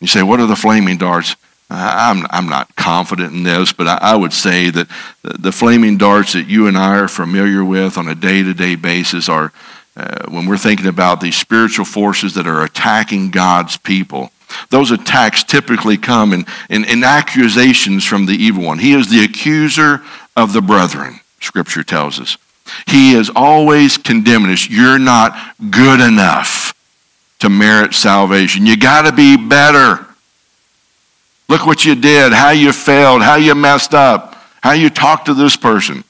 [0.00, 1.36] You say, What are the flaming darts?
[1.72, 4.88] I'm, I'm not confident in this, but I, I would say that
[5.22, 8.54] the, the flaming darts that you and I are familiar with on a day to
[8.54, 9.52] day basis are
[10.00, 14.30] uh, when we're thinking about these spiritual forces that are attacking God's people,
[14.70, 18.78] those attacks typically come in, in, in, accusations from the evil one.
[18.78, 20.02] He is the accuser
[20.36, 22.38] of the brethren, Scripture tells us.
[22.86, 24.70] He is always condemning us.
[24.70, 25.36] You're not
[25.70, 26.72] good enough
[27.40, 28.64] to merit salvation.
[28.64, 30.06] You got to be better.
[31.48, 35.34] Look what you did, how you failed, how you messed up, how you talked to
[35.34, 36.04] this person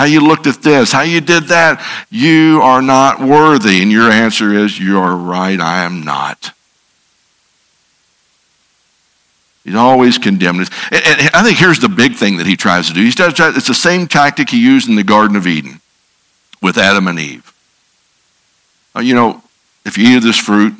[0.00, 1.86] how you looked at this, how you did that.
[2.08, 3.82] You are not worthy.
[3.82, 6.52] And your answer is, You are right, I am not.
[9.62, 10.70] He's always condemned.
[10.90, 13.04] And, and I think here's the big thing that he tries to do.
[13.04, 15.82] He tries, it's the same tactic he used in the Garden of Eden
[16.62, 17.52] with Adam and Eve.
[18.98, 19.42] You know,
[19.84, 20.72] if you eat of this fruit,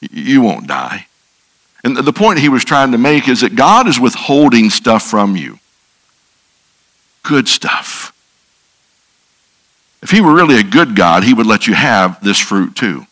[0.00, 1.08] you won't die.
[1.84, 5.36] And the point he was trying to make is that God is withholding stuff from
[5.36, 5.59] you
[7.22, 8.14] good stuff.
[10.02, 13.06] If he were really a good God, he would let you have this fruit too.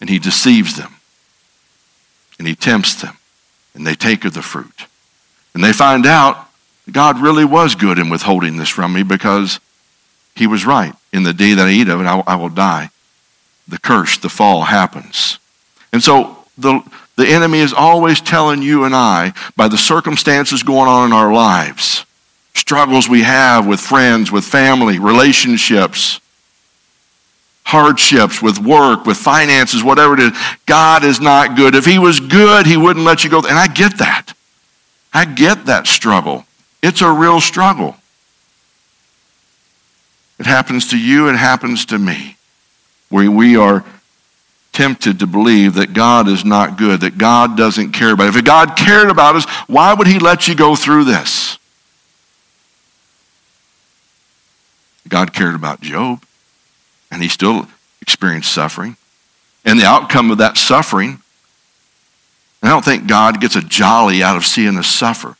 [0.00, 0.94] And he deceives them.
[2.38, 3.18] And he tempts them.
[3.74, 4.86] And they take of the fruit.
[5.54, 6.48] And they find out
[6.90, 9.60] God really was good in withholding this from me because
[10.34, 10.94] he was right.
[11.12, 12.90] In the day that I eat of it, I, will die.
[13.68, 15.38] The curse, the fall happens.
[15.92, 16.82] And so the,
[17.20, 21.32] the enemy is always telling you and I, by the circumstances going on in our
[21.32, 22.06] lives,
[22.54, 26.20] struggles we have with friends, with family, relationships,
[27.62, 30.32] hardships with work, with finances, whatever it is,
[30.64, 31.74] God is not good.
[31.74, 33.38] If He was good, He wouldn't let you go.
[33.38, 34.32] And I get that.
[35.12, 36.46] I get that struggle.
[36.82, 37.96] It's a real struggle.
[40.38, 42.36] It happens to you, it happens to me,
[43.10, 43.84] where we are
[44.80, 48.36] tempted to believe that God is not good, that God doesn't care about it.
[48.36, 51.58] If God cared about us, why would he let you go through this?
[55.06, 56.24] God cared about Job,
[57.10, 57.68] and he still
[58.00, 58.96] experienced suffering.
[59.66, 61.20] And the outcome of that suffering,
[62.62, 65.36] I don't think God gets a jolly out of seeing us suffer,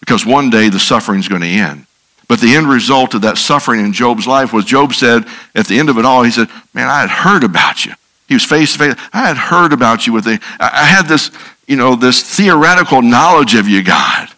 [0.00, 1.86] because one day the suffering is going to end.
[2.26, 5.78] But the end result of that suffering in Job's life was Job said at the
[5.78, 7.92] end of it all, he said, Man, I had heard about you.
[8.28, 8.94] He was face to face.
[9.12, 11.30] I had heard about you with the, I had this,
[11.66, 14.28] you know, this theoretical knowledge of you, God.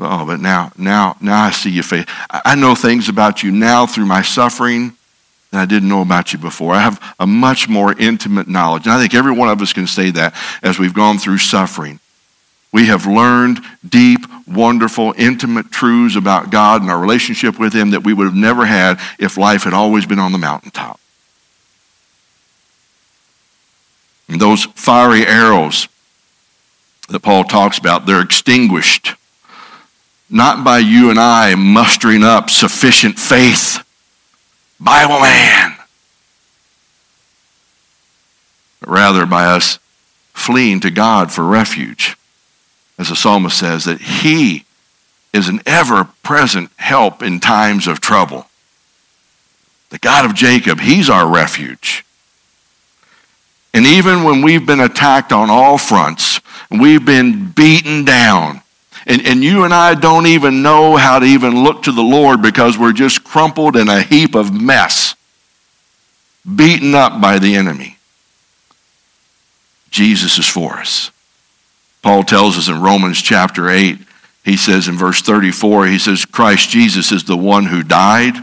[0.00, 2.06] Oh, but now, now, now I see your face.
[2.30, 4.96] I know things about you now through my suffering
[5.50, 6.72] that I didn't know about you before.
[6.72, 8.86] I have a much more intimate knowledge.
[8.86, 12.00] And I think every one of us can say that as we've gone through suffering.
[12.72, 18.04] We have learned deep, wonderful, intimate truths about God and our relationship with Him that
[18.04, 21.00] we would have never had if life had always been on the mountaintop.
[24.30, 25.88] And those fiery arrows
[27.08, 29.14] that Paul talks about, they're extinguished.
[30.30, 33.84] Not by you and I mustering up sufficient faith.
[34.78, 35.76] Bible man.
[38.78, 39.80] But rather by us
[40.32, 42.16] fleeing to God for refuge.
[42.98, 44.64] As the psalmist says, that he
[45.32, 48.46] is an ever present help in times of trouble.
[49.88, 52.04] The God of Jacob, he's our refuge.
[53.72, 56.40] And even when we've been attacked on all fronts,
[56.70, 58.62] we've been beaten down,
[59.06, 62.42] And, and you and I don't even know how to even look to the Lord
[62.42, 65.14] because we're just crumpled in a heap of mess,
[66.44, 67.96] beaten up by the enemy.
[69.90, 71.10] Jesus is for us.
[72.02, 73.98] Paul tells us in Romans chapter 8,
[74.44, 78.34] he says in verse 34, he says, Christ Jesus is the one who died.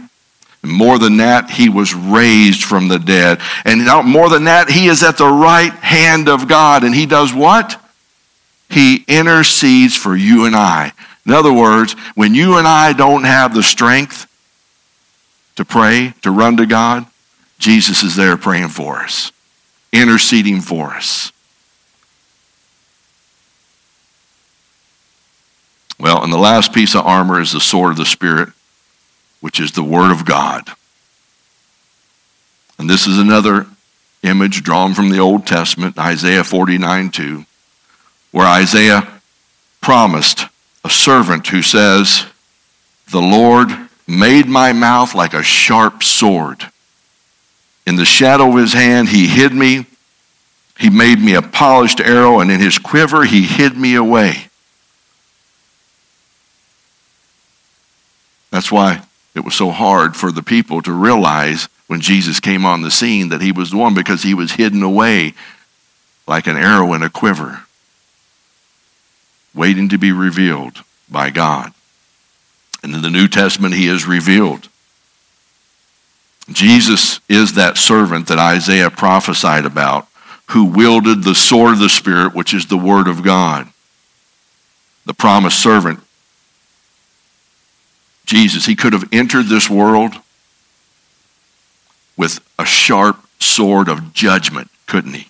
[0.63, 3.39] More than that, he was raised from the dead.
[3.63, 6.83] And more than that, he is at the right hand of God.
[6.83, 7.81] And he does what?
[8.69, 10.91] He intercedes for you and I.
[11.25, 14.27] In other words, when you and I don't have the strength
[15.55, 17.05] to pray, to run to God,
[17.59, 19.31] Jesus is there praying for us,
[19.91, 21.31] interceding for us.
[25.99, 28.49] Well, and the last piece of armor is the sword of the Spirit,
[29.39, 30.69] which is the Word of God.
[32.79, 33.65] And this is another
[34.23, 37.45] image drawn from the Old Testament, Isaiah 49 2,
[38.31, 39.07] where Isaiah
[39.81, 40.45] promised
[40.83, 42.25] a servant who says,
[43.11, 43.69] The Lord
[44.07, 46.63] made my mouth like a sharp sword.
[47.85, 49.85] In the shadow of his hand, he hid me.
[50.77, 54.49] He made me a polished arrow, and in his quiver, he hid me away.
[58.51, 59.06] That's why
[59.37, 63.29] it was so hard for the people to realize when Jesus came on the scene
[63.29, 65.33] that he was the one because he was hidden away
[66.27, 67.61] like an arrow in a quiver,
[69.53, 71.71] waiting to be revealed by God.
[72.83, 74.67] And in the New Testament, he is revealed.
[76.51, 80.07] Jesus is that servant that Isaiah prophesied about
[80.51, 83.67] who wielded the sword of the Spirit, which is the Word of God.
[85.05, 85.99] The promised servant
[88.27, 88.65] Jesus.
[88.65, 90.13] He could have entered this world
[92.15, 95.27] with a sharp sword of judgment, couldn't he?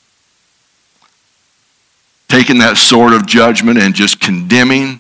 [2.28, 5.00] Taking that sword of judgment and just condemning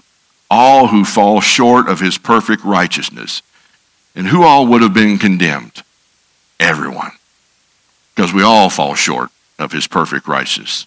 [0.50, 3.42] all who fall short of his perfect righteousness.
[4.16, 5.84] And who all would have been condemned?
[6.60, 7.12] Everyone.
[8.16, 9.30] Because we all fall short
[9.60, 10.86] of his perfect righteousness.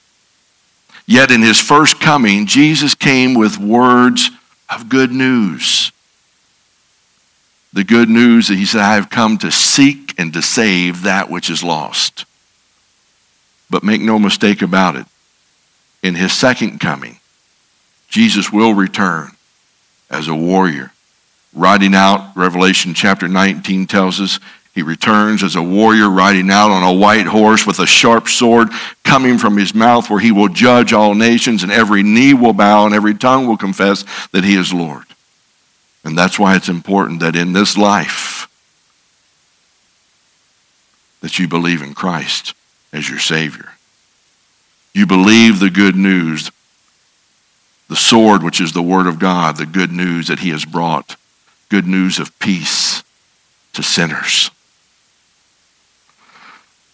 [1.07, 4.31] Yet in his first coming, Jesus came with words
[4.69, 5.93] of good news
[7.73, 11.31] the good news that he said, I have come to seek and to save that
[11.31, 12.25] which is lost.
[13.68, 15.07] But make no mistake about it,
[16.03, 17.21] in his second coming,
[18.09, 19.31] Jesus will return
[20.11, 20.93] as a warrior.
[21.55, 24.41] Riding out, Revelation chapter 19 tells us,
[24.73, 28.68] he returns as a warrior riding out on a white horse with a sharp sword
[29.03, 32.87] coming from his mouth, where he will judge all nations, and every knee will bow
[32.87, 35.05] and every tongue will confess that he is Lord.
[36.05, 38.49] And that's why it's important that in this life
[41.21, 42.55] that you believe in Christ
[42.93, 43.73] as your Savior.
[44.95, 46.51] You believe the good news,
[47.89, 51.17] the sword, which is the Word of God, the good news that He has brought,
[51.69, 53.03] good news of peace
[53.75, 54.51] to sinners.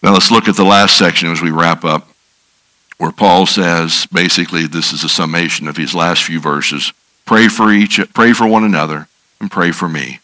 [0.03, 2.07] Now let's look at the last section as we wrap up,
[2.97, 6.93] where Paul says basically this is a summation of his last few verses.
[7.27, 9.07] Pray for each, pray for one another,
[9.39, 10.19] and pray for me.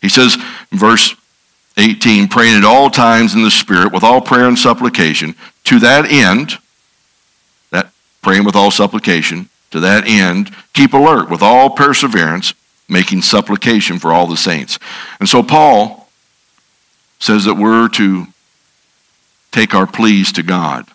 [0.00, 0.36] He says
[0.72, 1.14] in verse
[1.76, 6.10] 18, praying at all times in the Spirit with all prayer and supplication, to that
[6.10, 6.56] end,
[7.70, 7.90] that
[8.22, 12.54] praying with all supplication, to that end, keep alert with all perseverance,
[12.88, 14.78] making supplication for all the saints.
[15.18, 16.08] And so Paul
[17.18, 18.26] says that we're to
[19.50, 20.86] take our pleas to God,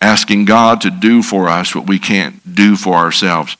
[0.00, 3.56] asking God to do for us what we can't do for ourselves.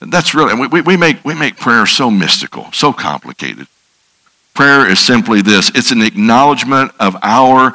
[0.00, 3.66] That's really, we, we, make, we make prayer so mystical, so complicated.
[4.54, 7.74] Prayer is simply this it's an acknowledgement of our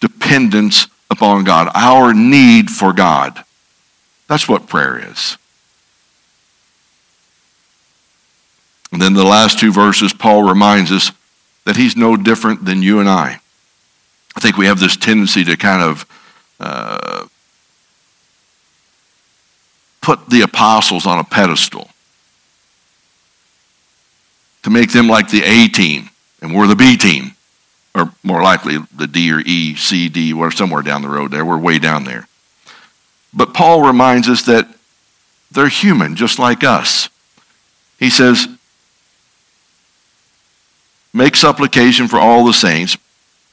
[0.00, 3.44] dependence upon God, our need for God.
[4.28, 5.36] That's what prayer is.
[8.92, 11.12] And then the last two verses, Paul reminds us
[11.64, 13.40] that he's no different than you and I.
[14.36, 16.06] I think we have this tendency to kind of
[16.60, 17.17] uh,
[20.08, 21.86] put the apostles on a pedestal,
[24.62, 26.08] to make them like the A team,
[26.40, 27.32] and we're the B team,
[27.94, 31.44] or more likely the D or E, C, D, or somewhere down the road there.
[31.44, 32.26] We're way down there.
[33.34, 34.66] But Paul reminds us that
[35.50, 37.10] they're human just like us.
[37.98, 38.48] He says,
[41.12, 42.96] Make supplication for all the saints.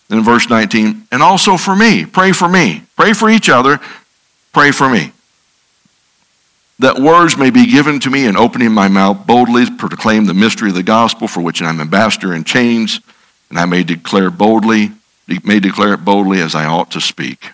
[0.09, 2.05] And in verse 19, and also for me.
[2.05, 2.83] Pray for me.
[2.95, 3.81] Pray for each other.
[4.53, 5.11] Pray for me
[6.79, 10.69] that words may be given to me in opening my mouth boldly proclaim the mystery
[10.69, 12.99] of the gospel for which I'm ambassador in chains,
[13.49, 14.91] and I may declare boldly,
[15.43, 17.51] may declare it boldly as I ought to speak.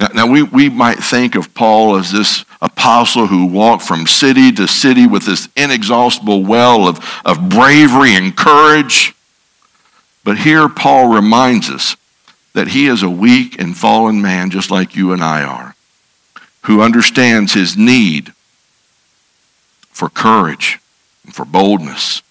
[0.00, 4.50] Now, now we, we might think of Paul as this apostle who walked from city
[4.52, 9.14] to city with this inexhaustible well of, of bravery and courage.
[10.24, 11.96] But here Paul reminds us
[12.54, 15.71] that he is a weak and fallen man just like you and I are,
[16.62, 18.32] who understands his need
[19.90, 20.78] for courage
[21.24, 22.22] and for boldness.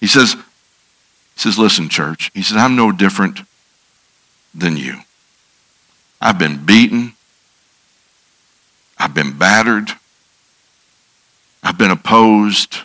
[0.00, 2.30] He says, he says, listen, church.
[2.34, 3.40] He says, I'm no different
[4.54, 5.00] than you.
[6.20, 7.14] I've been beaten.
[8.98, 9.90] I've been battered.
[11.62, 12.78] I've been opposed.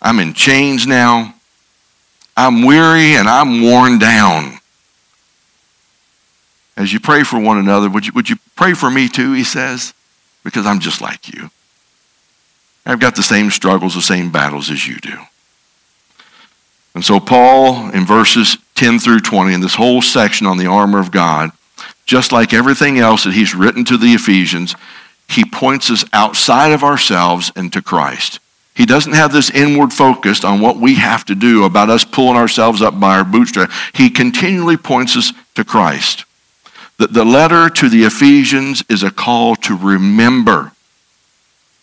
[0.00, 1.34] I'm in chains now.
[2.36, 4.58] I'm weary and I'm worn down.
[6.76, 9.44] As you pray for one another, would you, would you pray for me too, he
[9.44, 9.94] says?
[10.44, 11.50] Because I'm just like you.
[12.86, 15.18] I've got the same struggles, the same battles as you do.
[16.94, 21.00] And so, Paul, in verses 10 through 20, in this whole section on the armor
[21.00, 21.50] of God,
[22.06, 24.76] just like everything else that he's written to the Ephesians,
[25.28, 28.38] he points us outside of ourselves and to Christ.
[28.74, 32.36] He doesn't have this inward focus on what we have to do about us pulling
[32.36, 33.74] ourselves up by our bootstraps.
[33.94, 36.24] He continually points us to Christ.
[36.98, 40.72] The, the letter to the Ephesians is a call to remember.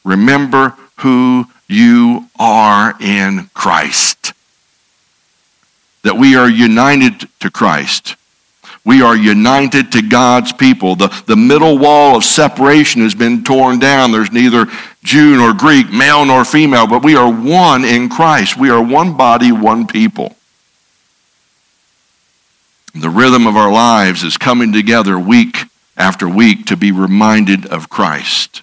[0.03, 4.33] Remember who you are in Christ.
[6.03, 8.15] That we are united to Christ.
[8.83, 10.95] We are united to God's people.
[10.95, 14.11] The, the middle wall of separation has been torn down.
[14.11, 14.65] There's neither
[15.03, 18.57] Jew nor Greek, male nor female, but we are one in Christ.
[18.57, 20.35] We are one body, one people.
[22.93, 25.63] The rhythm of our lives is coming together week
[25.95, 28.61] after week to be reminded of Christ.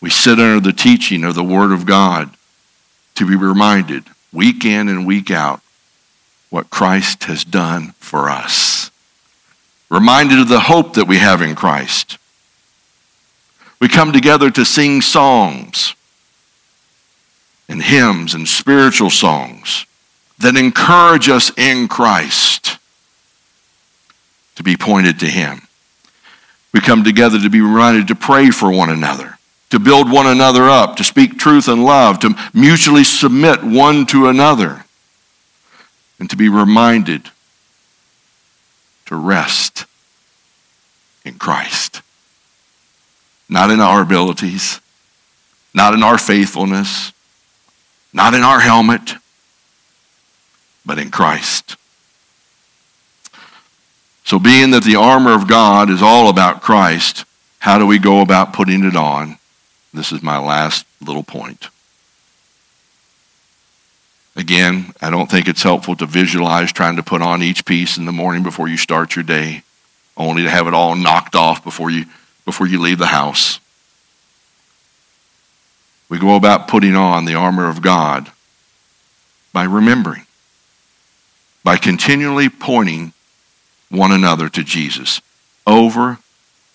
[0.00, 2.30] We sit under the teaching of the Word of God
[3.14, 5.60] to be reminded week in and week out
[6.48, 8.90] what Christ has done for us.
[9.90, 12.16] Reminded of the hope that we have in Christ.
[13.80, 15.94] We come together to sing songs
[17.68, 19.84] and hymns and spiritual songs
[20.42, 22.78] that encourage us in Christ
[24.56, 25.62] to be pointed to Him.
[26.72, 29.38] We come together to be reminded to pray for one another
[29.72, 34.28] to build one another up, to speak truth and love, to mutually submit one to
[34.28, 34.84] another,
[36.20, 37.30] and to be reminded
[39.06, 39.86] to rest
[41.24, 42.02] in Christ.
[43.48, 44.78] Not in our abilities,
[45.72, 47.14] not in our faithfulness,
[48.12, 49.14] not in our helmet,
[50.84, 51.76] but in Christ.
[54.24, 57.24] So, being that the armor of God is all about Christ,
[57.58, 59.38] how do we go about putting it on?
[59.92, 61.68] This is my last little point.
[64.34, 68.06] Again, I don't think it's helpful to visualize trying to put on each piece in
[68.06, 69.62] the morning before you start your day,
[70.16, 72.06] only to have it all knocked off before you,
[72.46, 73.60] before you leave the house.
[76.08, 78.30] We go about putting on the armor of God
[79.52, 80.26] by remembering,
[81.64, 83.12] by continually pointing
[83.90, 85.20] one another to Jesus
[85.66, 86.18] over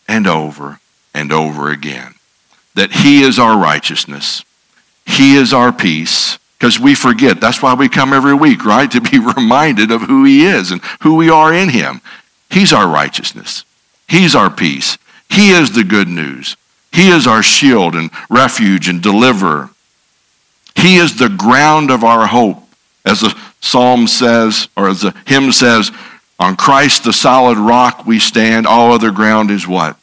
[0.07, 0.79] and over
[1.13, 2.15] and over again
[2.75, 4.45] that He is our righteousness,
[5.05, 6.39] He is our peace.
[6.57, 7.39] Because we forget.
[7.39, 8.89] That's why we come every week, right?
[8.89, 12.01] To be reminded of who He is and who we are in Him.
[12.49, 13.63] He's our righteousness.
[14.07, 14.97] He's our peace.
[15.29, 16.57] He is the good news.
[16.91, 19.69] He is our shield and refuge and deliverer.
[20.75, 22.66] He is the ground of our hope.
[23.07, 25.91] As the psalm says, or as the hymn says,
[26.39, 29.97] on Christ the solid rock we stand, all other ground is what?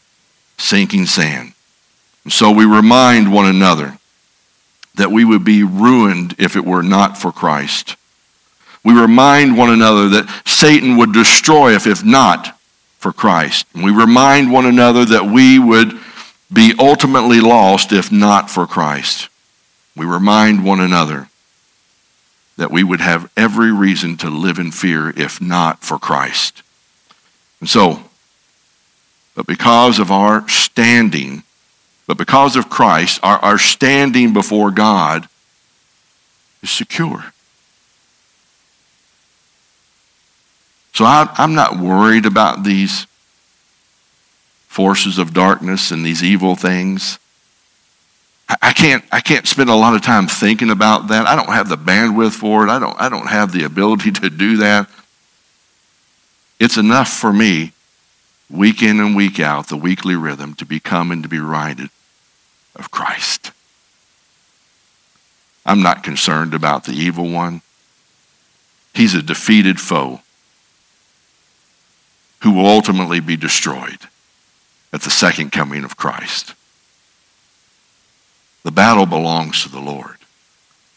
[0.57, 1.53] Sinking sand.
[2.25, 3.99] And so we remind one another
[4.95, 7.97] that we would be ruined if it were not for Christ.
[8.83, 12.59] We remind one another that Satan would destroy us if not
[12.99, 13.67] for Christ.
[13.75, 15.99] And we remind one another that we would
[16.51, 19.29] be ultimately lost if not for Christ.
[19.95, 21.29] We remind one another
[22.57, 26.63] that we would have every reason to live in fear if not for Christ.
[27.61, 28.03] And so,
[29.35, 31.43] but because of our standing
[32.07, 35.29] but because of Christ, our, our standing before God
[36.63, 37.25] is secure.
[40.93, 43.07] So I, I'm not worried about these
[44.69, 47.19] forces of darkness and these evil things.
[48.49, 51.27] I can't, I can't spend a lot of time thinking about that.
[51.27, 52.71] I don't have the bandwidth for it.
[52.71, 54.89] I don't, I don't have the ability to do that.
[56.61, 57.73] It's enough for me
[58.51, 61.89] week in and week out, the weekly rhythm to become and to be righted
[62.77, 63.51] of Christ.
[65.67, 67.63] I'm not concerned about the evil one.
[68.93, 70.21] He's a defeated foe
[72.43, 73.99] who will ultimately be destroyed
[74.93, 76.55] at the second coming of Christ.
[78.65, 80.17] The battle belongs to the Lord.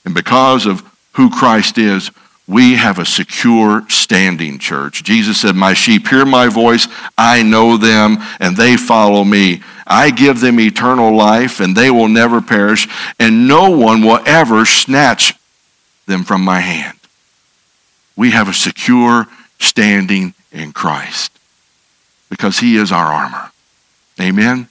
[0.05, 2.11] And because of who Christ is,
[2.47, 5.03] we have a secure standing church.
[5.03, 6.87] Jesus said, My sheep hear my voice,
[7.17, 9.61] I know them, and they follow me.
[9.85, 12.87] I give them eternal life, and they will never perish,
[13.19, 15.33] and no one will ever snatch
[16.05, 16.97] them from my hand.
[18.15, 19.27] We have a secure
[19.59, 21.37] standing in Christ
[22.29, 23.51] because he is our armor.
[24.21, 24.69] Amen.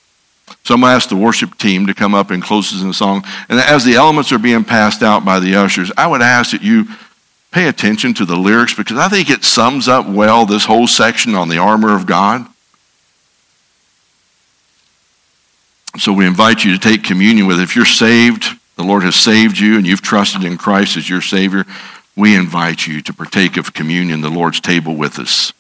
[0.66, 2.88] So I'm going to ask the worship team to come up and close us in
[2.88, 3.24] the song.
[3.48, 6.60] And as the elements are being passed out by the ushers, I would ask that
[6.60, 6.88] you
[7.52, 11.36] pay attention to the lyrics because I think it sums up well this whole section
[11.36, 12.48] on the armor of God.
[15.98, 17.60] So we invite you to take communion with.
[17.60, 21.22] If you're saved, the Lord has saved you, and you've trusted in Christ as your
[21.22, 21.64] Savior,
[22.16, 25.52] we invite you to partake of communion, the Lord's table with us.